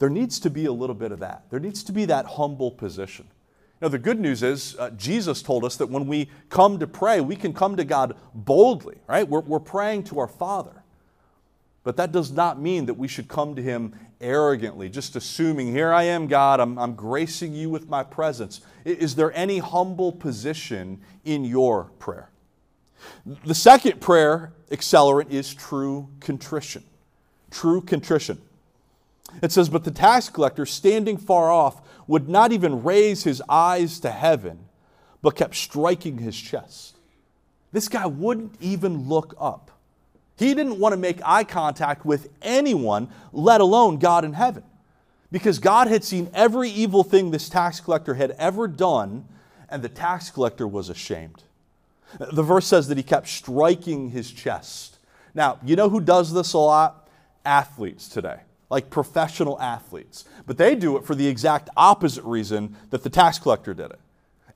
there 0.00 0.10
needs 0.10 0.40
to 0.40 0.50
be 0.50 0.64
a 0.64 0.72
little 0.72 0.94
bit 0.94 1.12
of 1.12 1.20
that. 1.20 1.44
There 1.50 1.60
needs 1.60 1.84
to 1.84 1.92
be 1.92 2.06
that 2.06 2.26
humble 2.26 2.70
position. 2.70 3.28
Now, 3.80 3.88
the 3.88 3.98
good 3.98 4.18
news 4.18 4.42
is 4.42 4.76
uh, 4.78 4.90
Jesus 4.90 5.42
told 5.42 5.64
us 5.64 5.76
that 5.76 5.86
when 5.86 6.06
we 6.06 6.28
come 6.48 6.78
to 6.80 6.86
pray, 6.86 7.20
we 7.20 7.36
can 7.36 7.52
come 7.52 7.76
to 7.76 7.84
God 7.84 8.16
boldly, 8.34 8.98
right? 9.06 9.28
We're, 9.28 9.40
we're 9.40 9.60
praying 9.60 10.04
to 10.04 10.18
our 10.18 10.26
Father. 10.26 10.82
But 11.84 11.96
that 11.96 12.12
does 12.12 12.30
not 12.30 12.60
mean 12.60 12.86
that 12.86 12.94
we 12.94 13.08
should 13.08 13.28
come 13.28 13.54
to 13.56 13.62
Him 13.62 13.94
arrogantly, 14.20 14.88
just 14.90 15.16
assuming, 15.16 15.72
here 15.72 15.92
I 15.92 16.04
am, 16.04 16.26
God, 16.26 16.60
I'm, 16.60 16.78
I'm 16.78 16.94
gracing 16.94 17.54
you 17.54 17.70
with 17.70 17.88
my 17.88 18.02
presence. 18.02 18.60
Is 18.84 19.14
there 19.14 19.32
any 19.32 19.58
humble 19.58 20.12
position 20.12 21.00
in 21.24 21.44
your 21.44 21.84
prayer? 21.98 22.30
The 23.44 23.54
second 23.54 24.00
prayer 24.00 24.52
accelerant 24.70 25.30
is 25.30 25.54
true 25.54 26.08
contrition. 26.20 26.84
True 27.50 27.80
contrition. 27.80 28.40
It 29.42 29.52
says, 29.52 29.68
But 29.68 29.84
the 29.84 29.90
tax 29.90 30.28
collector, 30.28 30.66
standing 30.66 31.16
far 31.16 31.50
off, 31.50 31.80
would 32.06 32.28
not 32.28 32.52
even 32.52 32.82
raise 32.82 33.24
his 33.24 33.42
eyes 33.48 34.00
to 34.00 34.10
heaven, 34.10 34.66
but 35.22 35.36
kept 35.36 35.54
striking 35.54 36.18
his 36.18 36.36
chest. 36.36 36.96
This 37.72 37.88
guy 37.88 38.06
wouldn't 38.06 38.56
even 38.60 39.08
look 39.08 39.34
up. 39.38 39.70
He 40.36 40.54
didn't 40.54 40.78
want 40.78 40.92
to 40.92 40.96
make 40.96 41.20
eye 41.24 41.44
contact 41.44 42.04
with 42.04 42.28
anyone, 42.42 43.08
let 43.32 43.60
alone 43.60 43.98
God 43.98 44.24
in 44.24 44.32
heaven. 44.32 44.64
Because 45.30 45.58
God 45.58 45.86
had 45.86 46.02
seen 46.02 46.30
every 46.34 46.70
evil 46.70 47.04
thing 47.04 47.30
this 47.30 47.48
tax 47.48 47.78
collector 47.78 48.14
had 48.14 48.32
ever 48.32 48.66
done, 48.66 49.26
and 49.68 49.82
the 49.82 49.88
tax 49.88 50.30
collector 50.30 50.66
was 50.66 50.88
ashamed. 50.88 51.44
The 52.18 52.42
verse 52.42 52.66
says 52.66 52.88
that 52.88 52.96
he 52.96 53.04
kept 53.04 53.28
striking 53.28 54.10
his 54.10 54.32
chest. 54.32 54.98
Now, 55.34 55.58
you 55.64 55.76
know 55.76 55.88
who 55.88 56.00
does 56.00 56.32
this 56.32 56.54
a 56.54 56.58
lot? 56.58 57.08
Athletes 57.44 58.08
today 58.08 58.40
like 58.70 58.88
professional 58.88 59.60
athletes. 59.60 60.24
But 60.46 60.56
they 60.56 60.74
do 60.74 60.96
it 60.96 61.04
for 61.04 61.14
the 61.14 61.26
exact 61.26 61.68
opposite 61.76 62.24
reason 62.24 62.76
that 62.90 63.02
the 63.02 63.10
tax 63.10 63.38
collector 63.38 63.74
did 63.74 63.90
it. 63.90 63.98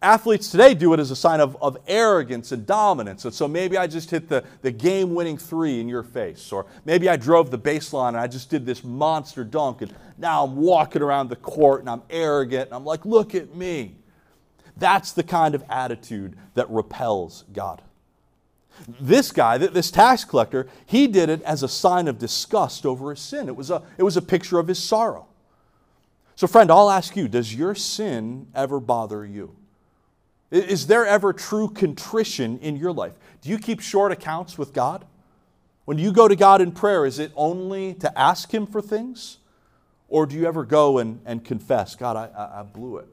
Athletes 0.00 0.50
today 0.50 0.74
do 0.74 0.92
it 0.92 1.00
as 1.00 1.10
a 1.10 1.16
sign 1.16 1.40
of, 1.40 1.56
of 1.62 1.78
arrogance 1.86 2.52
and 2.52 2.66
dominance. 2.66 3.24
And 3.24 3.32
so 3.32 3.48
maybe 3.48 3.78
I 3.78 3.86
just 3.86 4.10
hit 4.10 4.28
the, 4.28 4.44
the 4.60 4.70
game 4.70 5.14
winning 5.14 5.38
three 5.38 5.80
in 5.80 5.88
your 5.88 6.02
face. 6.02 6.52
Or 6.52 6.66
maybe 6.84 7.08
I 7.08 7.16
drove 7.16 7.50
the 7.50 7.58
baseline 7.58 8.08
and 8.08 8.18
I 8.18 8.26
just 8.26 8.50
did 8.50 8.66
this 8.66 8.84
monster 8.84 9.44
dunk. 9.44 9.80
And 9.80 9.94
now 10.18 10.44
I'm 10.44 10.56
walking 10.56 11.00
around 11.00 11.30
the 11.30 11.36
court 11.36 11.80
and 11.80 11.88
I'm 11.88 12.02
arrogant. 12.10 12.66
And 12.66 12.74
I'm 12.74 12.84
like, 12.84 13.06
look 13.06 13.34
at 13.34 13.54
me. 13.54 13.96
That's 14.76 15.12
the 15.12 15.22
kind 15.22 15.54
of 15.54 15.64
attitude 15.70 16.36
that 16.52 16.68
repels 16.68 17.44
God. 17.52 17.80
This 19.00 19.32
guy, 19.32 19.58
this 19.58 19.90
tax 19.90 20.24
collector, 20.24 20.66
he 20.84 21.06
did 21.06 21.28
it 21.28 21.42
as 21.42 21.62
a 21.62 21.68
sign 21.68 22.08
of 22.08 22.18
disgust 22.18 22.84
over 22.84 23.10
his 23.10 23.20
sin. 23.20 23.48
It 23.48 23.56
was 23.56 23.70
a, 23.70 23.82
it 23.96 24.02
was 24.02 24.16
a 24.16 24.22
picture 24.22 24.58
of 24.58 24.68
his 24.68 24.82
sorrow. 24.82 25.26
So, 26.36 26.46
friend, 26.46 26.70
I'll 26.70 26.90
ask 26.90 27.16
you 27.16 27.28
does 27.28 27.54
your 27.54 27.74
sin 27.74 28.48
ever 28.54 28.80
bother 28.80 29.24
you? 29.24 29.54
Is 30.50 30.86
there 30.86 31.06
ever 31.06 31.32
true 31.32 31.68
contrition 31.68 32.58
in 32.58 32.76
your 32.76 32.92
life? 32.92 33.14
Do 33.40 33.50
you 33.50 33.58
keep 33.58 33.80
short 33.80 34.12
accounts 34.12 34.58
with 34.58 34.72
God? 34.72 35.04
When 35.84 35.98
you 35.98 36.12
go 36.12 36.28
to 36.28 36.36
God 36.36 36.60
in 36.60 36.72
prayer, 36.72 37.04
is 37.04 37.18
it 37.18 37.32
only 37.36 37.94
to 37.94 38.18
ask 38.18 38.52
Him 38.52 38.66
for 38.66 38.80
things? 38.80 39.38
Or 40.08 40.26
do 40.26 40.36
you 40.36 40.46
ever 40.46 40.64
go 40.64 40.98
and, 40.98 41.20
and 41.26 41.44
confess, 41.44 41.96
God, 41.96 42.16
I, 42.16 42.60
I, 42.60 42.62
blew 42.62 42.98
it? 42.98 43.08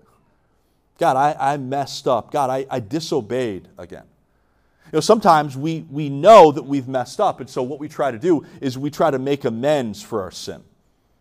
God, 0.97 1.17
I, 1.17 1.53
I 1.53 1.57
messed 1.57 2.07
up. 2.07 2.31
God, 2.31 2.49
I, 2.49 2.65
I 2.69 2.79
disobeyed 2.79 3.67
again. 3.77 4.03
You 4.91 4.97
know, 4.97 5.01
sometimes 5.01 5.55
we, 5.55 5.85
we 5.89 6.09
know 6.09 6.51
that 6.51 6.63
we've 6.63 6.89
messed 6.89 7.21
up, 7.21 7.39
and 7.39 7.49
so 7.49 7.63
what 7.63 7.79
we 7.79 7.87
try 7.87 8.11
to 8.11 8.19
do 8.19 8.45
is 8.59 8.77
we 8.77 8.91
try 8.91 9.09
to 9.09 9.19
make 9.19 9.45
amends 9.45 10.01
for 10.01 10.21
our 10.21 10.31
sin. 10.31 10.61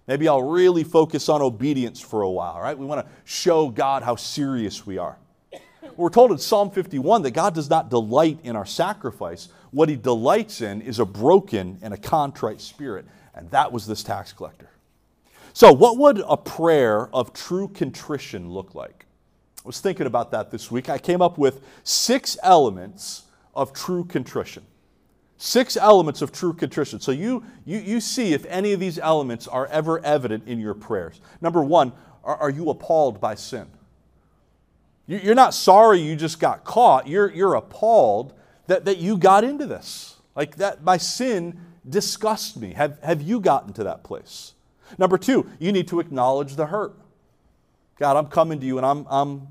Maybe 0.09 0.26
I'll 0.26 0.42
really 0.42 0.83
focus 0.83 1.28
on 1.28 1.40
obedience 1.40 2.00
for 2.00 2.22
a 2.22 2.30
while, 2.30 2.59
right? 2.61 2.76
We 2.76 2.85
want 2.85 3.06
to 3.06 3.12
show 3.24 3.68
God 3.68 4.02
how 4.02 4.16
serious 4.16 4.85
we 4.85 4.98
are. 4.98 5.16
We're 5.96 6.11
told 6.11 6.33
in 6.33 6.38
Psalm 6.38 6.72
51 6.72 7.22
that 7.22 7.30
God 7.30 7.54
does 7.54 7.70
not 7.70 7.90
delight 7.90 8.40
in 8.42 8.56
our 8.56 8.66
sacrifice. 8.66 9.48
What 9.70 9.88
he 9.88 9.94
delights 9.94 10.62
in 10.62 10.83
is 10.83 10.98
a 10.98 11.04
broken 11.04 11.78
and 11.80 11.94
a 11.94 11.96
contrite 11.96 12.61
spirit, 12.61 13.04
and 13.37 13.48
that 13.52 13.70
was 13.70 13.87
this 13.87 14.02
tax 14.02 14.33
collector. 14.33 14.70
So, 15.52 15.72
what 15.72 15.96
would 15.96 16.22
a 16.26 16.37
prayer 16.37 17.09
of 17.14 17.33
true 17.33 17.68
contrition 17.68 18.50
look 18.50 18.74
like? 18.74 19.06
I 19.64 19.68
was 19.68 19.80
thinking 19.80 20.06
about 20.06 20.33
that 20.33 20.50
this 20.50 20.72
week. 20.72 20.88
I 20.88 20.98
came 20.98 21.22
up 21.22 21.38
with 21.38 21.61
six 21.85 22.37
elements 22.42 23.26
of 23.54 23.72
true 23.72 24.04
contrition. 24.04 24.64
Six 25.36 25.76
elements 25.76 26.20
of 26.22 26.32
true 26.32 26.52
contrition. 26.52 27.00
So 27.00 27.12
you, 27.12 27.44
you, 27.64 27.78
you 27.78 28.00
see 28.00 28.34
if 28.34 28.44
any 28.46 28.72
of 28.72 28.80
these 28.80 28.98
elements 28.98 29.48
are 29.48 29.66
ever 29.68 30.04
evident 30.04 30.46
in 30.46 30.60
your 30.60 30.74
prayers. 30.74 31.20
Number 31.40 31.62
one, 31.62 31.92
are, 32.22 32.36
are 32.36 32.50
you 32.50 32.68
appalled 32.70 33.20
by 33.20 33.34
sin? 33.34 33.66
You're 35.06 35.34
not 35.34 35.54
sorry 35.54 36.00
you 36.00 36.14
just 36.14 36.38
got 36.38 36.62
caught. 36.62 37.08
You're, 37.08 37.32
you're 37.32 37.54
appalled 37.54 38.34
that, 38.66 38.84
that 38.84 38.98
you 38.98 39.16
got 39.16 39.42
into 39.42 39.66
this. 39.66 40.16
Like 40.36 40.56
that, 40.56 40.84
my 40.84 40.98
sin 40.98 41.58
disgusts 41.88 42.56
me. 42.56 42.74
Have, 42.74 42.98
have 43.02 43.20
you 43.22 43.40
gotten 43.40 43.72
to 43.72 43.84
that 43.84 44.04
place? 44.04 44.52
Number 44.98 45.18
two, 45.18 45.50
you 45.58 45.72
need 45.72 45.88
to 45.88 46.00
acknowledge 46.00 46.54
the 46.54 46.66
hurt. 46.66 46.94
God, 47.98 48.16
I'm 48.16 48.26
coming 48.26 48.60
to 48.60 48.66
you 48.66 48.76
and 48.76 48.86
I'm, 48.86 49.06
I'm, 49.10 49.48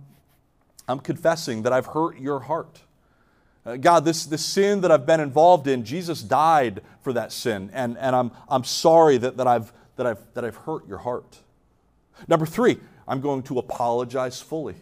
I'm 0.88 1.00
confessing 1.00 1.64
that 1.64 1.74
I've 1.74 1.88
hurt 1.88 2.20
your 2.20 2.40
heart. 2.40 2.82
Uh, 3.66 3.76
God, 3.76 4.06
this, 4.06 4.26
this 4.26 4.46
sin 4.46 4.82
that 4.82 4.92
I've 4.92 5.06
been 5.06 5.20
involved 5.20 5.68
in, 5.68 5.84
Jesus 5.84 6.22
died 6.22 6.82
for 7.02 7.14
that 7.14 7.32
sin, 7.32 7.70
and, 7.74 7.98
and 7.98 8.16
I'm, 8.16 8.32
I'm 8.48 8.64
sorry 8.64 9.18
that, 9.18 9.38
that, 9.38 9.48
I've, 9.48 9.72
that, 9.98 10.08
I've, 10.08 10.34
that 10.34 10.46
I've 10.46 10.56
hurt 10.56 10.88
your 10.88 11.00
heart. 11.00 11.40
Number 12.28 12.46
three, 12.46 12.78
I'm 13.08 13.22
going 13.22 13.44
to 13.44 13.60
apologize 13.60 14.40
fully. 14.42 14.76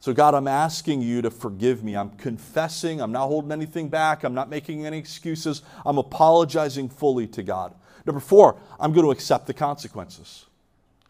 So, 0.00 0.12
God, 0.14 0.34
I'm 0.34 0.46
asking 0.46 1.02
you 1.02 1.22
to 1.22 1.30
forgive 1.30 1.82
me. 1.82 1.96
I'm 1.96 2.10
confessing. 2.10 3.00
I'm 3.00 3.10
not 3.10 3.26
holding 3.26 3.50
anything 3.50 3.88
back. 3.88 4.22
I'm 4.22 4.34
not 4.34 4.48
making 4.48 4.86
any 4.86 4.96
excuses. 4.96 5.62
I'm 5.84 5.98
apologizing 5.98 6.88
fully 6.88 7.26
to 7.28 7.42
God. 7.42 7.74
Number 8.06 8.20
four, 8.20 8.56
I'm 8.78 8.92
going 8.92 9.04
to 9.04 9.10
accept 9.10 9.46
the 9.46 9.54
consequences. 9.54 10.46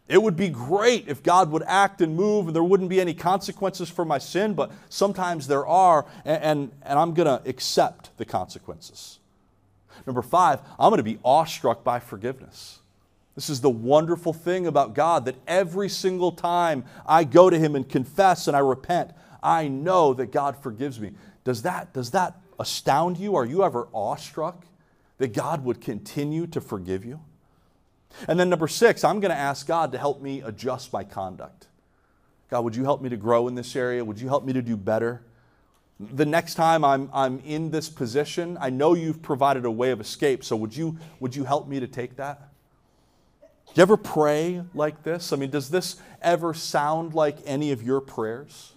It 0.08 0.22
would 0.22 0.36
be 0.36 0.48
great 0.48 1.06
if 1.06 1.22
God 1.22 1.50
would 1.50 1.62
act 1.64 2.00
and 2.00 2.16
move 2.16 2.46
and 2.46 2.56
there 2.56 2.64
wouldn't 2.64 2.88
be 2.88 3.00
any 3.00 3.12
consequences 3.12 3.90
for 3.90 4.06
my 4.06 4.16
sin, 4.16 4.54
but 4.54 4.72
sometimes 4.88 5.46
there 5.46 5.66
are, 5.66 6.06
and, 6.24 6.42
and, 6.42 6.72
and 6.82 6.98
I'm 6.98 7.12
going 7.12 7.26
to 7.26 7.46
accept 7.48 8.16
the 8.16 8.24
consequences. 8.24 9.18
Number 10.06 10.22
five, 10.22 10.60
I'm 10.78 10.90
going 10.90 10.98
to 10.98 11.02
be 11.02 11.18
awestruck 11.22 11.84
by 11.84 12.00
forgiveness. 12.00 12.78
This 13.34 13.50
is 13.50 13.60
the 13.60 13.70
wonderful 13.70 14.32
thing 14.32 14.66
about 14.66 14.94
God 14.94 15.26
that 15.26 15.36
every 15.46 15.90
single 15.90 16.32
time 16.32 16.84
I 17.06 17.24
go 17.24 17.50
to 17.50 17.58
Him 17.58 17.76
and 17.76 17.86
confess 17.86 18.48
and 18.48 18.56
I 18.56 18.60
repent, 18.60 19.10
I 19.42 19.68
know 19.68 20.14
that 20.14 20.32
God 20.32 20.56
forgives 20.56 20.98
me. 20.98 21.12
Does 21.44 21.62
that, 21.62 21.92
does 21.92 22.10
that 22.12 22.40
astound 22.58 23.18
you? 23.18 23.36
Are 23.36 23.44
you 23.44 23.62
ever 23.62 23.88
awestruck 23.92 24.64
that 25.18 25.34
God 25.34 25.64
would 25.64 25.80
continue 25.80 26.46
to 26.48 26.60
forgive 26.60 27.04
you? 27.04 27.20
And 28.26 28.38
then 28.38 28.48
number 28.48 28.68
six, 28.68 29.04
I'm 29.04 29.20
going 29.20 29.30
to 29.30 29.38
ask 29.38 29.66
God 29.66 29.92
to 29.92 29.98
help 29.98 30.20
me 30.20 30.42
adjust 30.42 30.92
my 30.92 31.04
conduct. 31.04 31.66
God, 32.50 32.64
would 32.64 32.74
you 32.74 32.84
help 32.84 33.02
me 33.02 33.08
to 33.10 33.16
grow 33.16 33.46
in 33.48 33.54
this 33.54 33.76
area? 33.76 34.04
Would 34.04 34.20
you 34.20 34.28
help 34.28 34.44
me 34.44 34.52
to 34.54 34.62
do 34.62 34.76
better? 34.76 35.22
The 36.00 36.24
next 36.24 36.54
time 36.54 36.84
I'm, 36.84 37.10
I'm 37.12 37.40
in 37.40 37.70
this 37.70 37.88
position, 37.88 38.56
I 38.60 38.70
know 38.70 38.94
you've 38.94 39.20
provided 39.20 39.64
a 39.64 39.70
way 39.70 39.90
of 39.90 40.00
escape, 40.00 40.44
so 40.44 40.56
would 40.56 40.74
you, 40.74 40.96
would 41.20 41.34
you 41.36 41.44
help 41.44 41.68
me 41.68 41.80
to 41.80 41.86
take 41.86 42.16
that? 42.16 42.48
Do 43.66 43.72
you 43.74 43.82
ever 43.82 43.96
pray 43.96 44.62
like 44.74 45.02
this? 45.02 45.32
I 45.32 45.36
mean, 45.36 45.50
does 45.50 45.68
this 45.68 45.96
ever 46.22 46.54
sound 46.54 47.14
like 47.14 47.36
any 47.44 47.72
of 47.72 47.82
your 47.82 48.00
prayers? 48.00 48.72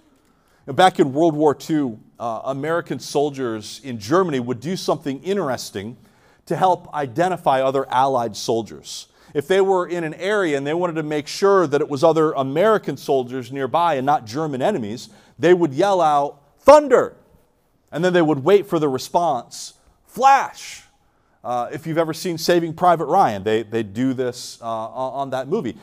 Back 0.65 0.99
in 0.99 1.13
World 1.13 1.35
War 1.35 1.57
II, 1.69 1.97
uh, 2.19 2.41
American 2.45 2.99
soldiers 2.99 3.81
in 3.83 3.99
Germany 3.99 4.39
would 4.39 4.59
do 4.59 4.75
something 4.75 5.23
interesting 5.23 5.97
to 6.47 6.55
help 6.55 6.93
identify 6.93 7.61
other 7.61 7.87
Allied 7.89 8.35
soldiers 8.35 9.07
if 9.33 9.47
they 9.47 9.61
were 9.61 9.87
in 9.87 10.03
an 10.03 10.13
area 10.15 10.57
and 10.57 10.65
they 10.65 10.73
wanted 10.73 10.93
to 10.93 11.03
make 11.03 11.27
sure 11.27 11.67
that 11.67 11.81
it 11.81 11.89
was 11.89 12.03
other 12.03 12.31
American 12.33 12.97
soldiers 12.97 13.51
nearby 13.51 13.95
and 13.95 14.05
not 14.05 14.25
German 14.25 14.61
enemies, 14.61 15.09
they 15.39 15.53
would 15.53 15.73
yell 15.73 16.01
out, 16.01 16.41
Thunder! 16.59 17.15
And 17.91 18.05
then 18.05 18.13
they 18.13 18.21
would 18.21 18.43
wait 18.43 18.67
for 18.67 18.79
the 18.79 18.87
response, 18.89 19.73
Flash! 20.05 20.83
Uh, 21.43 21.69
if 21.71 21.87
you've 21.87 21.97
ever 21.97 22.13
seen 22.13 22.37
Saving 22.37 22.73
Private 22.73 23.05
Ryan, 23.05 23.43
they, 23.43 23.63
they 23.63 23.81
do 23.81 24.13
this 24.13 24.59
uh, 24.61 24.65
on 24.65 25.31
that 25.31 25.47
movie. 25.47 25.75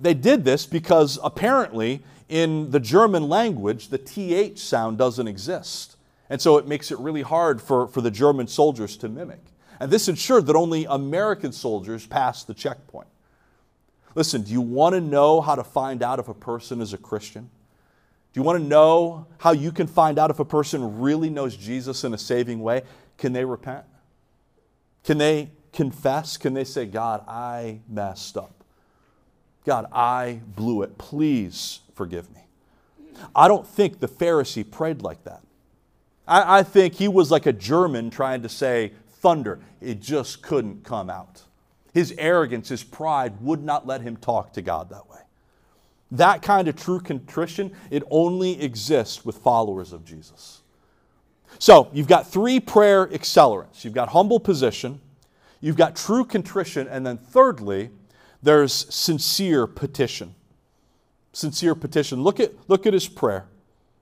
They 0.00 0.12
did 0.12 0.44
this 0.44 0.66
because 0.66 1.18
apparently 1.22 2.02
in 2.28 2.70
the 2.70 2.80
German 2.80 3.28
language, 3.28 3.88
the 3.88 3.98
TH 3.98 4.58
sound 4.58 4.98
doesn't 4.98 5.26
exist. 5.26 5.96
And 6.28 6.40
so 6.40 6.58
it 6.58 6.66
makes 6.66 6.90
it 6.90 6.98
really 6.98 7.22
hard 7.22 7.62
for, 7.62 7.86
for 7.86 8.00
the 8.00 8.10
German 8.10 8.46
soldiers 8.46 8.96
to 8.98 9.08
mimic. 9.08 9.40
And 9.84 9.92
this 9.92 10.08
ensured 10.08 10.46
that 10.46 10.56
only 10.56 10.86
American 10.86 11.52
soldiers 11.52 12.06
passed 12.06 12.46
the 12.46 12.54
checkpoint. 12.54 13.06
Listen, 14.14 14.40
do 14.40 14.50
you 14.50 14.62
want 14.62 14.94
to 14.94 15.00
know 15.02 15.42
how 15.42 15.54
to 15.54 15.62
find 15.62 16.02
out 16.02 16.18
if 16.18 16.26
a 16.26 16.32
person 16.32 16.80
is 16.80 16.94
a 16.94 16.96
Christian? 16.96 17.50
Do 18.32 18.40
you 18.40 18.42
want 18.42 18.62
to 18.62 18.66
know 18.66 19.26
how 19.36 19.52
you 19.52 19.70
can 19.70 19.86
find 19.86 20.18
out 20.18 20.30
if 20.30 20.38
a 20.38 20.44
person 20.46 21.02
really 21.02 21.28
knows 21.28 21.54
Jesus 21.54 22.02
in 22.02 22.14
a 22.14 22.16
saving 22.16 22.60
way? 22.62 22.80
Can 23.18 23.34
they 23.34 23.44
repent? 23.44 23.84
Can 25.04 25.18
they 25.18 25.50
confess? 25.74 26.38
Can 26.38 26.54
they 26.54 26.64
say, 26.64 26.86
God, 26.86 27.22
I 27.28 27.80
messed 27.86 28.38
up? 28.38 28.64
God, 29.66 29.84
I 29.92 30.40
blew 30.56 30.80
it. 30.80 30.96
Please 30.96 31.80
forgive 31.94 32.34
me. 32.34 32.40
I 33.36 33.48
don't 33.48 33.66
think 33.66 34.00
the 34.00 34.08
Pharisee 34.08 34.64
prayed 34.64 35.02
like 35.02 35.24
that. 35.24 35.42
I, 36.26 36.60
I 36.60 36.62
think 36.62 36.94
he 36.94 37.06
was 37.06 37.30
like 37.30 37.44
a 37.44 37.52
German 37.52 38.08
trying 38.08 38.40
to 38.40 38.48
say 38.48 38.92
thunder. 39.24 39.58
It 39.80 40.02
just 40.02 40.42
couldn't 40.42 40.84
come 40.84 41.08
out. 41.08 41.40
His 41.94 42.14
arrogance, 42.18 42.68
his 42.68 42.84
pride 42.84 43.40
would 43.40 43.64
not 43.64 43.86
let 43.86 44.02
him 44.02 44.18
talk 44.18 44.52
to 44.52 44.60
God 44.60 44.90
that 44.90 45.08
way. 45.08 45.20
That 46.10 46.42
kind 46.42 46.68
of 46.68 46.76
true 46.76 47.00
contrition, 47.00 47.72
it 47.90 48.02
only 48.10 48.60
exists 48.62 49.24
with 49.24 49.38
followers 49.38 49.94
of 49.94 50.04
Jesus. 50.04 50.60
So 51.58 51.88
you've 51.94 52.06
got 52.06 52.30
three 52.30 52.60
prayer 52.60 53.06
accelerants. 53.06 53.82
You've 53.82 53.94
got 53.94 54.10
humble 54.10 54.38
position, 54.38 55.00
you've 55.62 55.76
got 55.76 55.96
true 55.96 56.26
contrition, 56.26 56.86
and 56.88 57.06
then 57.06 57.16
thirdly, 57.16 57.88
there's 58.42 58.94
sincere 58.94 59.66
petition. 59.66 60.34
Sincere 61.32 61.74
petition. 61.74 62.22
Look 62.22 62.40
at, 62.40 62.52
look 62.68 62.84
at 62.84 62.92
his 62.92 63.08
prayer. 63.08 63.46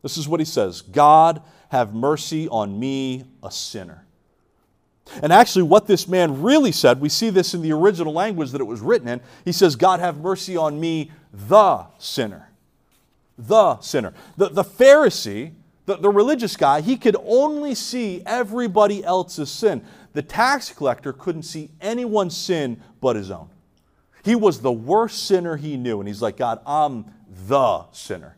This 0.02 0.16
is 0.16 0.26
what 0.26 0.40
he 0.40 0.46
says 0.46 0.82
God, 0.82 1.42
have 1.68 1.94
mercy 1.94 2.48
on 2.48 2.80
me, 2.80 3.22
a 3.40 3.52
sinner. 3.52 4.04
And 5.22 5.32
actually, 5.32 5.64
what 5.64 5.86
this 5.86 6.08
man 6.08 6.42
really 6.42 6.72
said, 6.72 7.00
we 7.00 7.08
see 7.08 7.30
this 7.30 7.54
in 7.54 7.62
the 7.62 7.72
original 7.72 8.12
language 8.12 8.50
that 8.52 8.60
it 8.60 8.66
was 8.66 8.80
written 8.80 9.08
in. 9.08 9.20
He 9.44 9.52
says, 9.52 9.76
God, 9.76 10.00
have 10.00 10.18
mercy 10.18 10.56
on 10.56 10.80
me, 10.80 11.10
the 11.32 11.86
sinner. 11.98 12.50
The 13.36 13.80
sinner. 13.80 14.14
The, 14.36 14.48
the 14.48 14.64
Pharisee, 14.64 15.52
the, 15.86 15.96
the 15.96 16.08
religious 16.08 16.56
guy, 16.56 16.80
he 16.80 16.96
could 16.96 17.16
only 17.24 17.74
see 17.74 18.22
everybody 18.24 19.04
else's 19.04 19.50
sin. 19.50 19.84
The 20.12 20.22
tax 20.22 20.70
collector 20.70 21.12
couldn't 21.12 21.42
see 21.42 21.70
anyone's 21.80 22.36
sin 22.36 22.80
but 23.00 23.16
his 23.16 23.30
own. 23.30 23.48
He 24.24 24.34
was 24.34 24.60
the 24.60 24.72
worst 24.72 25.26
sinner 25.26 25.56
he 25.56 25.76
knew. 25.76 25.98
And 26.00 26.08
he's 26.08 26.22
like, 26.22 26.36
God, 26.36 26.60
I'm 26.66 27.06
the 27.48 27.84
sinner. 27.92 28.36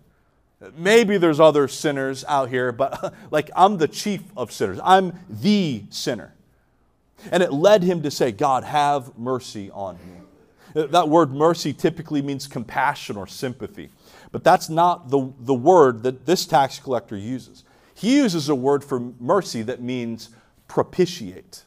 Maybe 0.76 1.18
there's 1.18 1.40
other 1.40 1.68
sinners 1.68 2.24
out 2.26 2.48
here, 2.48 2.72
but 2.72 3.14
like 3.30 3.50
I'm 3.54 3.76
the 3.76 3.88
chief 3.88 4.22
of 4.36 4.50
sinners. 4.50 4.80
I'm 4.82 5.18
the 5.28 5.84
sinner. 5.90 6.33
And 7.30 7.42
it 7.42 7.52
led 7.52 7.82
him 7.82 8.02
to 8.02 8.10
say, 8.10 8.32
God, 8.32 8.64
have 8.64 9.16
mercy 9.18 9.70
on 9.70 9.96
me. 9.96 10.86
That 10.86 11.08
word 11.08 11.32
mercy 11.32 11.72
typically 11.72 12.20
means 12.20 12.48
compassion 12.48 13.16
or 13.16 13.28
sympathy, 13.28 13.90
but 14.32 14.42
that's 14.42 14.68
not 14.68 15.08
the, 15.08 15.32
the 15.38 15.54
word 15.54 16.02
that 16.02 16.26
this 16.26 16.46
tax 16.46 16.80
collector 16.80 17.16
uses. 17.16 17.62
He 17.94 18.16
uses 18.16 18.48
a 18.48 18.56
word 18.56 18.82
for 18.82 18.98
mercy 19.20 19.62
that 19.62 19.80
means 19.80 20.30
propitiate. 20.66 21.62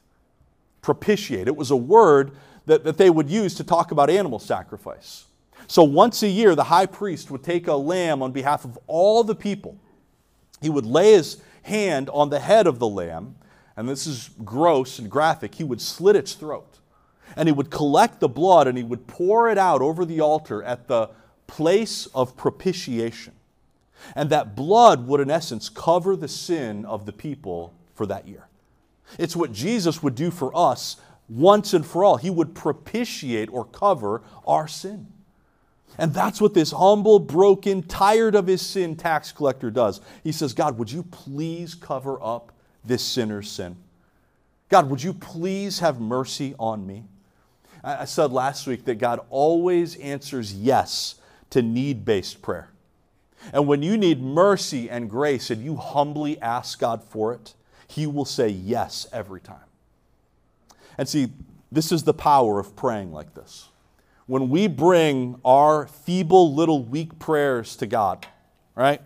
Propitiate. 0.82 1.48
It 1.48 1.56
was 1.56 1.72
a 1.72 1.78
word 1.78 2.32
that, 2.66 2.84
that 2.84 2.98
they 2.98 3.10
would 3.10 3.30
use 3.30 3.56
to 3.56 3.64
talk 3.64 3.92
about 3.92 4.10
animal 4.10 4.40
sacrifice. 4.40 5.26
So 5.68 5.84
once 5.84 6.22
a 6.24 6.28
year, 6.28 6.54
the 6.54 6.66
high 6.66 6.86
priest 6.86 7.32
would 7.32 7.44
take 7.44 7.68
a 7.68 7.76
lamb 7.76 8.22
on 8.22 8.34
behalf 8.34 8.66
of 8.66 8.78
all 8.88 9.24
the 9.24 9.36
people. 9.36 9.78
He 10.62 10.70
would 10.70 10.86
lay 10.86 11.14
his 11.14 11.42
hand 11.64 12.10
on 12.10 12.30
the 12.30 12.40
head 12.40 12.68
of 12.68 12.80
the 12.80 12.88
lamb 12.88 13.36
and 13.78 13.88
this 13.88 14.08
is 14.08 14.32
gross 14.44 14.98
and 14.98 15.10
graphic, 15.10 15.56
he 15.56 15.64
would 15.64 15.80
slit 15.80 16.16
its 16.16 16.34
throat. 16.34 16.80
And 17.36 17.48
he 17.48 17.54
would 17.54 17.70
collect 17.70 18.20
the 18.20 18.28
blood 18.28 18.68
and 18.68 18.76
he 18.76 18.84
would 18.84 19.06
pour 19.06 19.50
it 19.50 19.58
out 19.58 19.82
over 19.82 20.04
the 20.04 20.20
altar 20.20 20.64
at 20.64 20.88
the 20.88 21.12
place 21.46 22.08
of 22.08 22.36
propitiation. 22.36 23.34
And 24.16 24.32
that 24.32 24.56
blood 24.56 25.08
would, 25.08 25.20
in 25.20 25.30
essence, 25.30 25.70
cover 25.70 26.16
the 26.16 26.28
sin 26.28 26.86
of 26.86 27.06
the 27.06 27.14
people 27.14 27.74
for 27.94 28.08
that 28.08 28.28
year. 28.28 28.48
It's 29.20 29.36
what 29.36 29.52
Jesus 29.52 30.02
would 30.02 30.16
do 30.16 30.32
for 30.32 30.52
us 30.56 30.98
once 31.30 31.74
and 31.74 31.86
for 31.86 32.04
all. 32.04 32.18
He 32.18 32.30
would 32.30 32.56
propitiate 32.56 33.50
or 33.52 33.64
cover 33.66 34.24
our 34.48 34.68
sin. 34.68 35.08
And 36.00 36.14
that's 36.14 36.42
what 36.42 36.54
this 36.54 36.72
humble, 36.72 37.20
broken, 37.20 37.84
tired 37.84 38.36
of 38.36 38.48
his 38.48 38.62
sin 38.62 38.96
tax 38.96 39.32
collector 39.32 39.70
does. 39.70 40.02
He 40.24 40.32
says, 40.32 40.54
God, 40.54 40.78
would 40.80 40.92
you 40.92 41.04
please 41.04 41.76
cover 41.76 42.22
up 42.22 42.52
this 42.88 43.04
sinner's 43.04 43.50
sin. 43.50 43.76
God, 44.70 44.90
would 44.90 45.02
you 45.02 45.14
please 45.14 45.80
have 45.80 46.00
mercy 46.00 46.56
on 46.60 46.86
me? 46.86 47.06
I 47.84 48.06
said 48.06 48.32
last 48.32 48.68
week 48.68 48.86
that 48.86 48.96
God 48.96 49.22
always 49.30 49.96
answers 49.98 50.54
yes 50.54 51.16
to 51.52 51.62
need 51.62 52.04
based 52.04 52.42
prayer. 52.42 52.70
And 53.54 53.68
when 53.68 53.82
you 53.82 53.98
need 53.98 54.22
mercy 54.22 54.90
and 54.90 55.10
grace 55.10 55.50
and 55.50 55.64
you 55.64 55.76
humbly 55.76 56.42
ask 56.42 56.80
God 56.80 57.04
for 57.04 57.34
it, 57.34 57.54
He 57.88 58.08
will 58.08 58.26
say 58.26 58.50
yes 58.50 59.08
every 59.14 59.40
time. 59.40 59.60
And 60.98 61.08
see, 61.08 61.32
this 61.72 61.92
is 61.92 62.04
the 62.04 62.14
power 62.14 62.60
of 62.60 62.76
praying 62.76 63.14
like 63.14 63.34
this. 63.36 63.70
When 64.26 64.50
we 64.50 64.68
bring 64.68 65.40
our 65.46 65.88
feeble, 65.88 66.54
little, 66.54 66.84
weak 66.84 67.18
prayers 67.20 67.76
to 67.78 67.86
God, 67.86 68.28
right? 68.76 69.02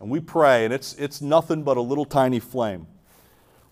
And 0.00 0.10
we 0.10 0.20
pray, 0.20 0.64
and 0.64 0.74
it's, 0.74 0.94
it's 0.94 1.20
nothing 1.20 1.62
but 1.62 1.76
a 1.76 1.80
little 1.80 2.04
tiny 2.04 2.40
flame. 2.40 2.86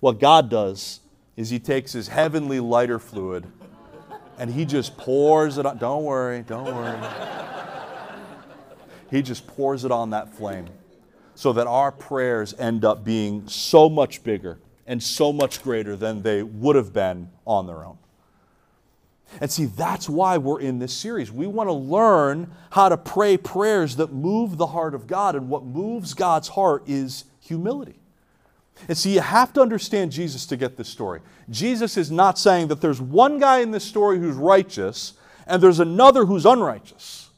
What 0.01 0.21
God 0.21 0.49
does 0.49 1.01
is 1.37 1.51
He 1.51 1.59
takes 1.59 1.93
His 1.93 2.09
heavenly 2.09 2.61
lighter 2.61 2.99
fluid 2.99 3.47
and 4.39 4.51
He 4.51 4.65
just 4.65 4.97
pours 4.97 5.59
it 5.59 5.67
on. 5.67 5.79
Don't 5.79 6.05
worry, 6.05 6.43
don't 6.43 6.65
worry. 6.65 6.99
he 9.11 9.23
just 9.23 9.47
pours 9.47 9.85
it 9.85 9.93
on 9.93 10.11
that 10.11 10.35
flame 10.35 10.67
so 11.35 11.53
that 11.53 11.67
our 11.67 11.93
prayers 11.93 12.55
end 12.59 12.85
up 12.85 13.05
being 13.05 13.47
so 13.49 13.89
much 13.89 14.23
bigger 14.23 14.59
and 14.87 15.03
so 15.03 15.33
much 15.33 15.63
greater 15.63 15.97
than 15.97 16.23
they 16.23 16.43
would 16.43 16.77
have 16.77 16.93
been 16.93 17.31
on 17.47 17.67
their 17.67 17.85
own. 17.85 17.99
And 19.41 19.51
see, 19.51 19.65
that's 19.65 20.09
why 20.09 20.39
we're 20.39 20.61
in 20.61 20.79
this 20.79 20.93
series. 20.93 21.33
We 21.33 21.47
want 21.47 21.69
to 21.69 21.73
learn 21.73 22.53
how 22.71 22.89
to 22.89 22.97
pray 22.97 23.37
prayers 23.37 23.97
that 23.97 24.13
move 24.13 24.59
the 24.59 24.69
heart 24.69 24.95
of 24.95 25.07
God. 25.07 25.35
And 25.35 25.49
what 25.49 25.65
moves 25.65 26.15
God's 26.15 26.49
heart 26.49 26.85
is 26.87 27.25
humility. 27.41 27.97
And 28.89 28.97
see, 28.97 29.15
you 29.15 29.21
have 29.21 29.53
to 29.55 29.61
understand 29.61 30.13
Jesus 30.13 30.47
to 30.47 30.57
get 30.57 30.77
this 30.77 30.89
story. 30.89 31.21
Jesus 31.51 31.97
is 31.97 32.11
not 32.11 32.39
saying 32.39 32.69
that 32.69 32.81
there's 32.81 33.01
one 33.01 33.39
guy 33.39 33.59
in 33.59 33.71
this 33.71 33.85
story 33.85 34.19
who's 34.19 34.37
righteous 34.37 35.15
and 35.47 35.63
there's 35.63 35.81
another 35.81 36.25
who's 36.25 36.47
unrighteous. 36.47 37.29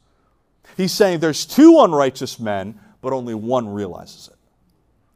He's 0.75 0.91
saying 0.91 1.19
there's 1.19 1.45
two 1.45 1.79
unrighteous 1.79 2.39
men, 2.39 2.79
but 3.01 3.13
only 3.13 3.33
one 3.33 3.67
realizes 3.67 4.27
it. 4.27 4.35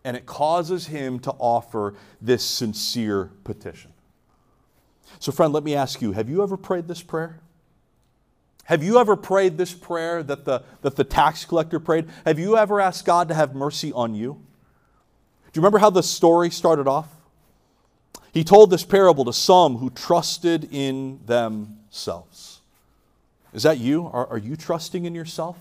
And 0.03 0.17
it 0.17 0.25
causes 0.25 0.87
him 0.87 1.19
to 1.19 1.31
offer 1.31 1.95
this 2.21 2.43
sincere 2.43 3.31
petition. 3.43 3.90
So, 5.21 5.31
friend, 5.31 5.53
let 5.53 5.63
me 5.63 5.75
ask 5.75 6.01
you 6.01 6.13
have 6.13 6.29
you 6.29 6.41
ever 6.41 6.57
prayed 6.57 6.87
this 6.87 7.03
prayer? 7.03 7.39
Have 8.63 8.81
you 8.81 8.97
ever 8.97 9.15
prayed 9.15 9.55
this 9.55 9.71
prayer 9.71 10.23
that 10.23 10.45
the, 10.45 10.63
that 10.81 10.95
the 10.95 11.03
tax 11.03 11.45
collector 11.45 11.79
prayed? 11.79 12.09
Have 12.25 12.39
you 12.39 12.57
ever 12.57 12.81
asked 12.81 13.05
God 13.05 13.27
to 13.27 13.35
have 13.35 13.53
mercy 13.53 13.93
on 13.93 14.15
you? 14.15 14.33
Do 14.33 15.59
you 15.59 15.61
remember 15.61 15.77
how 15.77 15.91
the 15.91 16.01
story 16.01 16.49
started 16.49 16.87
off? 16.87 17.07
He 18.33 18.43
told 18.43 18.71
this 18.71 18.83
parable 18.83 19.23
to 19.25 19.33
some 19.33 19.77
who 19.77 19.91
trusted 19.91 20.67
in 20.71 21.19
themselves. 21.27 22.61
Is 23.53 23.61
that 23.61 23.77
you? 23.77 24.07
Are, 24.07 24.25
are 24.25 24.37
you 24.39 24.55
trusting 24.55 25.05
in 25.05 25.13
yourself? 25.13 25.57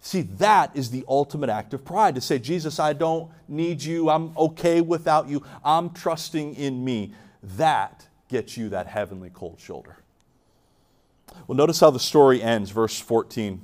See, 0.00 0.22
that 0.22 0.70
is 0.76 0.90
the 0.90 1.04
ultimate 1.08 1.50
act 1.50 1.74
of 1.74 1.84
pride 1.84 2.14
to 2.14 2.20
say, 2.20 2.38
Jesus, 2.38 2.78
I 2.78 2.92
don't 2.92 3.28
need 3.48 3.82
you. 3.82 4.08
I'm 4.08 4.36
okay 4.38 4.80
without 4.82 5.28
you. 5.28 5.42
I'm 5.64 5.90
trusting 5.90 6.54
in 6.54 6.84
me. 6.84 7.12
That 7.42 8.06
gets 8.28 8.56
you 8.56 8.68
that 8.70 8.86
heavenly 8.86 9.30
cold 9.32 9.60
shoulder. 9.60 9.98
Well, 11.46 11.56
notice 11.56 11.80
how 11.80 11.90
the 11.90 12.00
story 12.00 12.42
ends, 12.42 12.70
verse 12.70 12.98
14. 12.98 13.60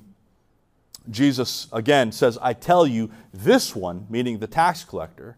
Jesus 1.11 1.67
again 1.73 2.13
says, 2.13 2.39
I 2.41 2.53
tell 2.53 2.87
you, 2.87 3.11
this 3.33 3.75
one, 3.75 4.07
meaning 4.09 4.39
the 4.39 4.47
tax 4.47 4.85
collector, 4.85 5.37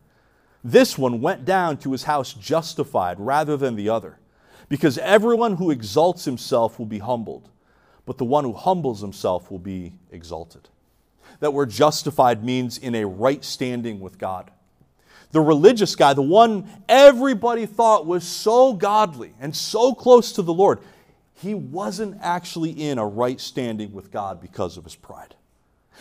this 0.63 0.99
one 0.99 1.21
went 1.21 1.45
down 1.45 1.79
to 1.79 1.93
his 1.93 2.05
house 2.05 2.33
justified 2.33 3.21
rather 3.21 3.57
than 3.57 3.77
the 3.77 3.89
other. 3.89 4.19
Because 4.69 4.99
everyone 4.99 5.57
who 5.57 5.71
exalts 5.71 6.25
himself 6.25 6.79
will 6.79 6.87
be 6.87 6.99
humbled, 6.99 7.51
but 8.07 8.19
the 8.19 8.25
one 8.25 8.45
who 8.45 8.53
humbles 8.53 9.01
himself 9.01 9.51
will 9.51 9.59
be 9.59 9.93
exalted. 10.11 10.69
That 11.41 11.53
word 11.53 11.71
justified 11.71 12.45
means 12.45 12.79
in 12.79 12.95
a 12.95 13.07
right 13.07 13.45
standing 13.45 14.01
with 14.01 14.19
God 14.19 14.51
the 15.35 15.41
religious 15.41 15.97
guy, 15.97 16.15
the 16.15 16.23
one 16.23 16.71
everybody 16.89 17.67
thought 17.67 18.07
was 18.07 18.23
so 18.23 18.73
godly 18.73 19.35
and 19.41 19.55
so 19.55 19.93
close 19.93 20.31
to 20.35 20.43
the 20.43 20.55
Lord, 20.55 20.79
he 21.35 21.55
wasn't 21.55 22.19
actually 22.23 22.71
in 22.71 22.99
a 22.99 23.07
right 23.07 23.41
standing 23.41 23.93
with 23.93 24.13
God 24.13 24.41
because 24.41 24.77
of 24.77 24.85
his 24.85 24.95
pride. 24.95 25.35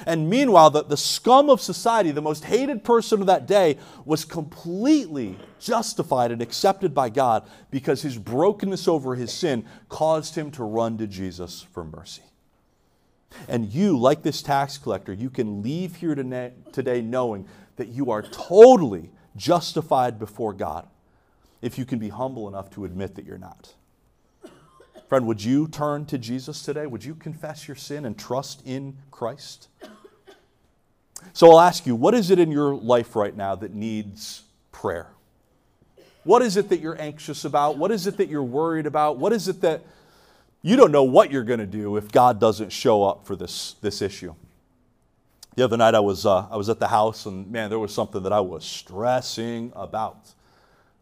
And 0.05 0.29
meanwhile, 0.29 0.69
the, 0.69 0.83
the 0.83 0.97
scum 0.97 1.49
of 1.49 1.61
society, 1.61 2.11
the 2.11 2.21
most 2.21 2.45
hated 2.45 2.83
person 2.83 3.21
of 3.21 3.27
that 3.27 3.47
day, 3.47 3.79
was 4.05 4.23
completely 4.23 5.35
justified 5.59 6.31
and 6.31 6.39
accepted 6.39 6.93
by 6.93 7.09
God 7.09 7.49
because 7.71 8.03
his 8.03 8.19
brokenness 8.19 8.87
over 8.87 9.15
his 9.15 9.33
sin 9.33 9.65
caused 9.89 10.35
him 10.35 10.51
to 10.51 10.63
run 10.63 10.99
to 10.99 11.07
Jesus 11.07 11.65
for 11.73 11.83
mercy. 11.83 12.21
And 13.47 13.73
you, 13.73 13.97
like 13.97 14.21
this 14.21 14.43
tax 14.43 14.77
collector, 14.77 15.11
you 15.11 15.31
can 15.31 15.63
leave 15.63 15.95
here 15.95 16.13
today 16.13 17.01
knowing 17.01 17.47
that 17.77 17.87
you 17.87 18.11
are 18.11 18.21
totally 18.21 19.09
justified 19.35 20.19
before 20.19 20.53
God 20.53 20.87
if 21.61 21.77
you 21.77 21.85
can 21.85 21.99
be 21.99 22.09
humble 22.09 22.47
enough 22.47 22.69
to 22.71 22.85
admit 22.85 23.15
that 23.15 23.25
you're 23.25 23.37
not. 23.37 23.73
Friend, 25.07 25.27
would 25.27 25.43
you 25.43 25.67
turn 25.67 26.05
to 26.07 26.17
Jesus 26.17 26.63
today? 26.63 26.87
Would 26.87 27.03
you 27.03 27.15
confess 27.15 27.67
your 27.67 27.75
sin 27.75 28.05
and 28.05 28.17
trust 28.17 28.61
in 28.65 28.97
Christ? 29.11 29.67
So 31.33 31.51
I'll 31.51 31.61
ask 31.61 31.85
you, 31.85 31.95
what 31.95 32.13
is 32.13 32.31
it 32.31 32.39
in 32.39 32.51
your 32.51 32.75
life 32.75 33.15
right 33.15 33.35
now 33.35 33.55
that 33.55 33.73
needs 33.73 34.43
prayer? 34.71 35.07
What 36.23 36.41
is 36.41 36.57
it 36.57 36.69
that 36.69 36.79
you're 36.79 36.99
anxious 37.01 37.45
about? 37.45 37.77
What 37.77 37.91
is 37.91 38.07
it 38.07 38.17
that 38.17 38.27
you're 38.27 38.43
worried 38.43 38.85
about? 38.85 39.17
What 39.17 39.33
is 39.33 39.47
it 39.47 39.61
that 39.61 39.81
you 40.61 40.75
don't 40.75 40.91
know 40.91 41.03
what 41.03 41.31
you're 41.31 41.43
going 41.43 41.59
to 41.59 41.65
do 41.65 41.97
if 41.97 42.11
God 42.11 42.39
doesn't 42.39 42.71
show 42.71 43.03
up 43.03 43.25
for 43.25 43.35
this, 43.35 43.75
this 43.81 44.01
issue? 44.01 44.33
The 45.55 45.63
other 45.63 45.77
night 45.77 45.93
I 45.93 45.99
was, 45.99 46.25
uh, 46.25 46.47
I 46.49 46.57
was 46.57 46.69
at 46.69 46.79
the 46.79 46.87
house 46.87 47.27
and 47.27 47.51
man, 47.51 47.69
there 47.69 47.77
was 47.77 47.93
something 47.93 48.23
that 48.23 48.33
I 48.33 48.39
was 48.39 48.65
stressing 48.65 49.71
about. 49.75 50.33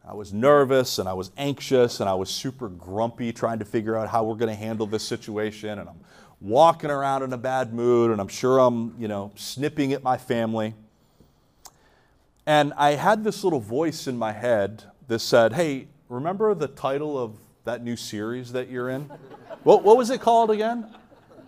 I 0.06 0.14
was 0.14 0.34
nervous 0.34 1.00
and 1.00 1.08
I 1.08 1.14
was 1.14 1.32
anxious 1.38 2.02
and 2.02 2.10
I 2.10 2.16
was 2.16 2.30
super 2.30 2.68
grumpy 2.68 3.32
trying 3.32 3.60
to 3.60 3.66
figure 3.66 3.96
out 3.96 4.10
how 4.10 4.26
we're 4.26 4.36
going 4.36 4.50
to 4.50 4.56
handle 4.56 4.88
this 4.88 5.04
situation. 5.04 5.80
And 5.80 5.88
I'm 5.88 6.00
walking 6.42 6.90
around 6.90 7.24
in 7.24 7.32
a 7.32 7.38
bad 7.38 7.74
mood 7.74 8.12
and 8.12 8.20
I'm 8.20 8.28
sure 8.28 8.60
I'm, 8.60 8.94
you 9.00 9.08
know, 9.08 9.32
snipping 9.36 9.94
at 9.94 10.04
my 10.04 10.18
family. 10.18 10.74
And 12.46 12.74
I 12.76 12.92
had 12.92 13.24
this 13.24 13.46
little 13.46 13.60
voice 13.62 14.08
in 14.08 14.18
my 14.18 14.34
head 14.34 14.84
that 15.08 15.20
said, 15.20 15.54
Hey, 15.54 15.88
remember 16.10 16.54
the 16.56 16.68
title 16.68 17.18
of 17.18 17.38
that 17.64 17.84
new 17.84 17.96
series 17.96 18.52
that 18.52 18.70
you're 18.70 18.90
in? 18.90 19.10
what, 19.64 19.84
what 19.84 19.96
was 19.96 20.10
it 20.10 20.20
called 20.20 20.52
again? 20.52 20.94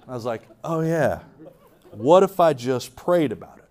I 0.07 0.13
was 0.13 0.23
like, 0.23 0.43
Oh, 0.63 0.79
yeah. 0.79 1.19
What 1.93 2.23
if 2.23 2.39
I 2.39 2.53
just 2.53 2.95
prayed 2.95 3.32
about 3.32 3.60
it? 3.60 3.63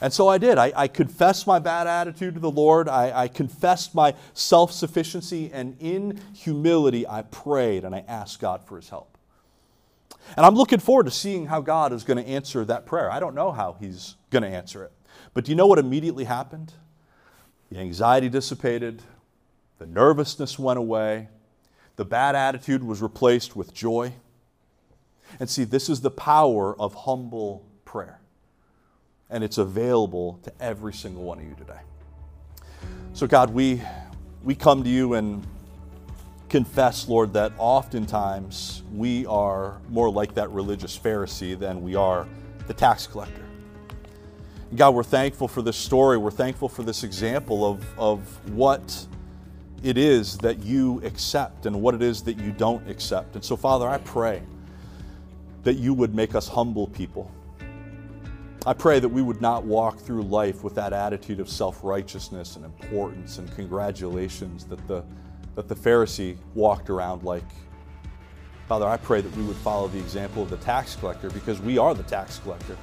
And 0.00 0.12
so 0.12 0.28
I 0.28 0.38
did. 0.38 0.58
I, 0.58 0.72
I 0.76 0.88
confessed 0.88 1.46
my 1.46 1.58
bad 1.58 1.86
attitude 1.86 2.34
to 2.34 2.40
the 2.40 2.50
Lord. 2.50 2.88
I, 2.88 3.22
I 3.22 3.28
confessed 3.28 3.94
my 3.94 4.14
self 4.32 4.72
sufficiency. 4.72 5.50
And 5.52 5.76
in 5.80 6.20
humility, 6.34 7.06
I 7.06 7.22
prayed 7.22 7.84
and 7.84 7.94
I 7.94 8.04
asked 8.06 8.40
God 8.40 8.64
for 8.64 8.76
his 8.76 8.88
help. 8.88 9.16
And 10.36 10.44
I'm 10.44 10.54
looking 10.54 10.78
forward 10.78 11.04
to 11.04 11.10
seeing 11.10 11.46
how 11.46 11.60
God 11.60 11.92
is 11.92 12.04
going 12.04 12.22
to 12.22 12.28
answer 12.28 12.64
that 12.64 12.86
prayer. 12.86 13.10
I 13.10 13.18
don't 13.18 13.34
know 13.34 13.50
how 13.50 13.76
he's 13.80 14.16
going 14.30 14.42
to 14.42 14.48
answer 14.48 14.84
it. 14.84 14.92
But 15.34 15.44
do 15.44 15.50
you 15.52 15.56
know 15.56 15.66
what 15.66 15.78
immediately 15.78 16.24
happened? 16.24 16.72
The 17.70 17.78
anxiety 17.78 18.28
dissipated, 18.28 19.02
the 19.78 19.86
nervousness 19.86 20.58
went 20.58 20.78
away, 20.78 21.28
the 21.96 22.04
bad 22.04 22.34
attitude 22.34 22.84
was 22.84 23.02
replaced 23.02 23.56
with 23.56 23.74
joy. 23.74 24.12
And 25.40 25.48
see, 25.48 25.64
this 25.64 25.88
is 25.88 26.00
the 26.00 26.10
power 26.10 26.78
of 26.80 26.94
humble 26.94 27.64
prayer 27.84 28.20
and 29.30 29.44
it's 29.44 29.58
available 29.58 30.40
to 30.42 30.52
every 30.60 30.92
single 30.92 31.22
one 31.22 31.38
of 31.38 31.44
you 31.44 31.54
today. 31.54 31.80
So, 33.12 33.26
God, 33.26 33.50
we, 33.50 33.82
we 34.42 34.54
come 34.54 34.82
to 34.84 34.88
you 34.88 35.14
and 35.14 35.46
confess, 36.48 37.08
Lord, 37.08 37.32
that 37.34 37.52
oftentimes 37.58 38.82
we 38.94 39.26
are 39.26 39.80
more 39.88 40.10
like 40.10 40.34
that 40.34 40.50
religious 40.50 40.98
Pharisee 40.98 41.58
than 41.58 41.82
we 41.82 41.94
are 41.94 42.26
the 42.66 42.74
tax 42.74 43.06
collector. 43.06 43.44
God, 44.76 44.94
we're 44.94 45.02
thankful 45.02 45.48
for 45.48 45.62
this 45.62 45.76
story. 45.76 46.18
We're 46.18 46.30
thankful 46.30 46.68
for 46.68 46.82
this 46.82 47.02
example 47.02 47.70
of, 47.70 47.98
of 47.98 48.50
what 48.50 49.06
it 49.82 49.96
is 49.96 50.36
that 50.38 50.62
you 50.62 51.00
accept 51.04 51.66
and 51.66 51.80
what 51.80 51.94
it 51.94 52.02
is 52.02 52.22
that 52.24 52.38
you 52.38 52.52
don't 52.52 52.88
accept. 52.88 53.34
And 53.34 53.44
so, 53.44 53.56
Father, 53.56 53.88
I 53.88 53.98
pray 53.98 54.42
that 55.68 55.76
you 55.76 55.92
would 55.94 56.14
make 56.14 56.34
us 56.34 56.48
humble 56.48 56.86
people 56.88 57.30
I 58.66 58.74
pray 58.74 58.98
that 58.98 59.08
we 59.08 59.22
would 59.22 59.40
not 59.40 59.64
walk 59.64 59.98
through 59.98 60.22
life 60.24 60.64
with 60.64 60.74
that 60.74 60.92
attitude 60.92 61.40
of 61.40 61.48
self 61.48 61.82
righteousness 61.82 62.56
and 62.56 62.64
importance 62.64 63.38
and 63.38 63.50
congratulations 63.54 64.64
that 64.64 64.86
the, 64.88 65.04
that 65.54 65.68
the 65.68 65.74
Pharisee 65.74 66.36
walked 66.54 66.90
around 66.90 67.22
like. 67.22 67.44
Father, 68.68 68.86
I 68.86 68.98
pray 68.98 69.22
that 69.22 69.34
we 69.36 69.44
would 69.44 69.56
follow 69.56 69.88
the 69.88 69.98
example 69.98 70.42
of 70.42 70.50
the 70.50 70.58
tax 70.58 70.96
collector 70.96 71.30
because 71.30 71.60
we 71.62 71.78
are 71.78 71.94
the 71.94 72.02
tax 72.02 72.40
collector. 72.40 72.76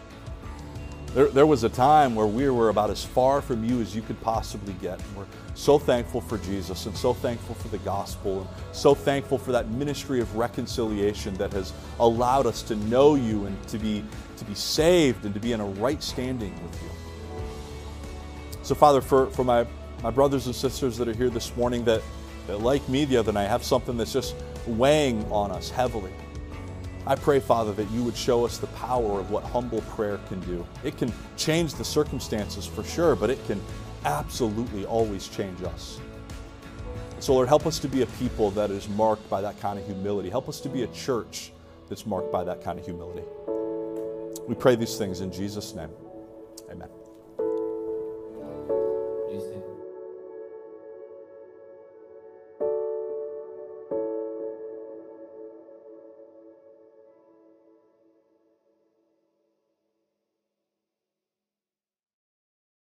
There, 1.16 1.28
there 1.28 1.46
was 1.46 1.64
a 1.64 1.70
time 1.70 2.14
where 2.14 2.28
we 2.28 2.50
were 2.50 2.68
about 2.68 2.90
as 2.90 3.06
far 3.06 3.42
from 3.42 3.64
you 3.64 3.80
as 3.80 3.96
you 3.96 4.02
could 4.02 4.20
possibly 4.20 4.74
get. 4.82 5.00
And 5.00 5.16
We're 5.16 5.26
so 5.54 5.80
thankful 5.80 6.20
for 6.20 6.38
Jesus 6.40 6.88
and 6.88 6.98
so 6.98 7.14
thankful 7.14 7.56
for 7.56 7.70
the 7.70 7.78
gospel 7.80 8.42
and 8.42 8.50
so 8.74 8.94
thankful 8.94 9.38
for 9.38 9.54
that 9.54 9.70
ministry 9.70 10.20
of 10.20 10.36
reconciliation 10.36 11.34
that 11.36 11.54
has 11.54 11.72
allowed 12.02 12.46
us 12.48 12.62
to 12.64 12.76
know 12.76 13.16
you 13.16 13.46
and 13.46 13.68
to 13.70 13.78
be, 13.78 14.04
to 14.36 14.44
be 14.44 14.54
saved 14.54 15.24
and 15.24 15.34
to 15.34 15.40
be 15.40 15.54
in 15.54 15.62
a 15.62 15.66
right 15.66 16.04
standing 16.04 16.54
with 16.62 16.84
you. 16.84 16.90
So, 18.62 18.76
Father, 18.76 19.00
for, 19.00 19.28
for 19.28 19.46
my, 19.46 19.66
my 20.04 20.12
brothers 20.12 20.48
and 20.48 20.56
sisters 20.56 20.98
that 20.98 21.08
are 21.08 21.14
here 21.14 21.30
this 21.30 21.56
morning 21.56 21.86
that, 21.86 22.02
that, 22.48 22.60
like 22.60 22.90
me 22.90 23.06
the 23.06 23.16
other 23.16 23.32
night, 23.32 23.48
have 23.48 23.64
something 23.64 23.96
that's 23.96 24.12
just 24.12 24.36
weighing 24.68 25.24
on 25.32 25.52
us 25.52 25.70
heavily. 25.70 26.12
I 27.08 27.16
pray, 27.16 27.40
Father, 27.40 27.72
that 27.74 27.90
you 27.92 28.04
would 28.04 28.18
show 28.18 28.46
us 28.46 28.58
the 28.58 28.68
power 28.68 29.20
of 29.20 29.30
what 29.30 29.44
humble 29.44 29.82
prayer 29.82 30.20
can 30.28 30.40
do. 30.42 30.66
It 30.84 30.98
can 30.98 31.14
change 31.38 31.76
the 31.76 31.86
circumstances 31.86 32.66
for 32.66 32.84
sure, 32.84 33.16
but 33.16 33.30
it 33.30 33.46
can 33.46 33.62
absolutely 34.06 34.86
always 34.86 35.28
change 35.28 35.62
us. 35.64 36.00
So, 37.20 37.34
Lord, 37.34 37.48
help 37.48 37.68
us 37.68 37.80
to 37.80 37.88
be 37.88 38.02
a 38.02 38.08
people 38.08 38.52
that 38.52 38.72
is 38.72 38.90
marked 38.90 39.30
by 39.30 39.42
that 39.42 39.60
kind 39.60 39.78
of 39.78 39.86
humility. 39.86 40.30
Help 40.30 40.50
us 40.50 40.60
to 40.62 40.70
be 40.70 40.84
a 40.84 40.88
church 40.88 41.52
that's 41.90 42.06
marked 42.06 42.32
by 42.32 42.44
that 42.44 42.64
kind 42.64 42.80
of 42.80 42.86
humility. 42.86 43.24
We 44.48 44.56
pray 44.56 44.76
these 44.76 44.98
things 44.98 45.22
in 45.22 45.32
Jesus' 45.32 45.74
name. 45.76 45.90
Amen. 46.72 46.90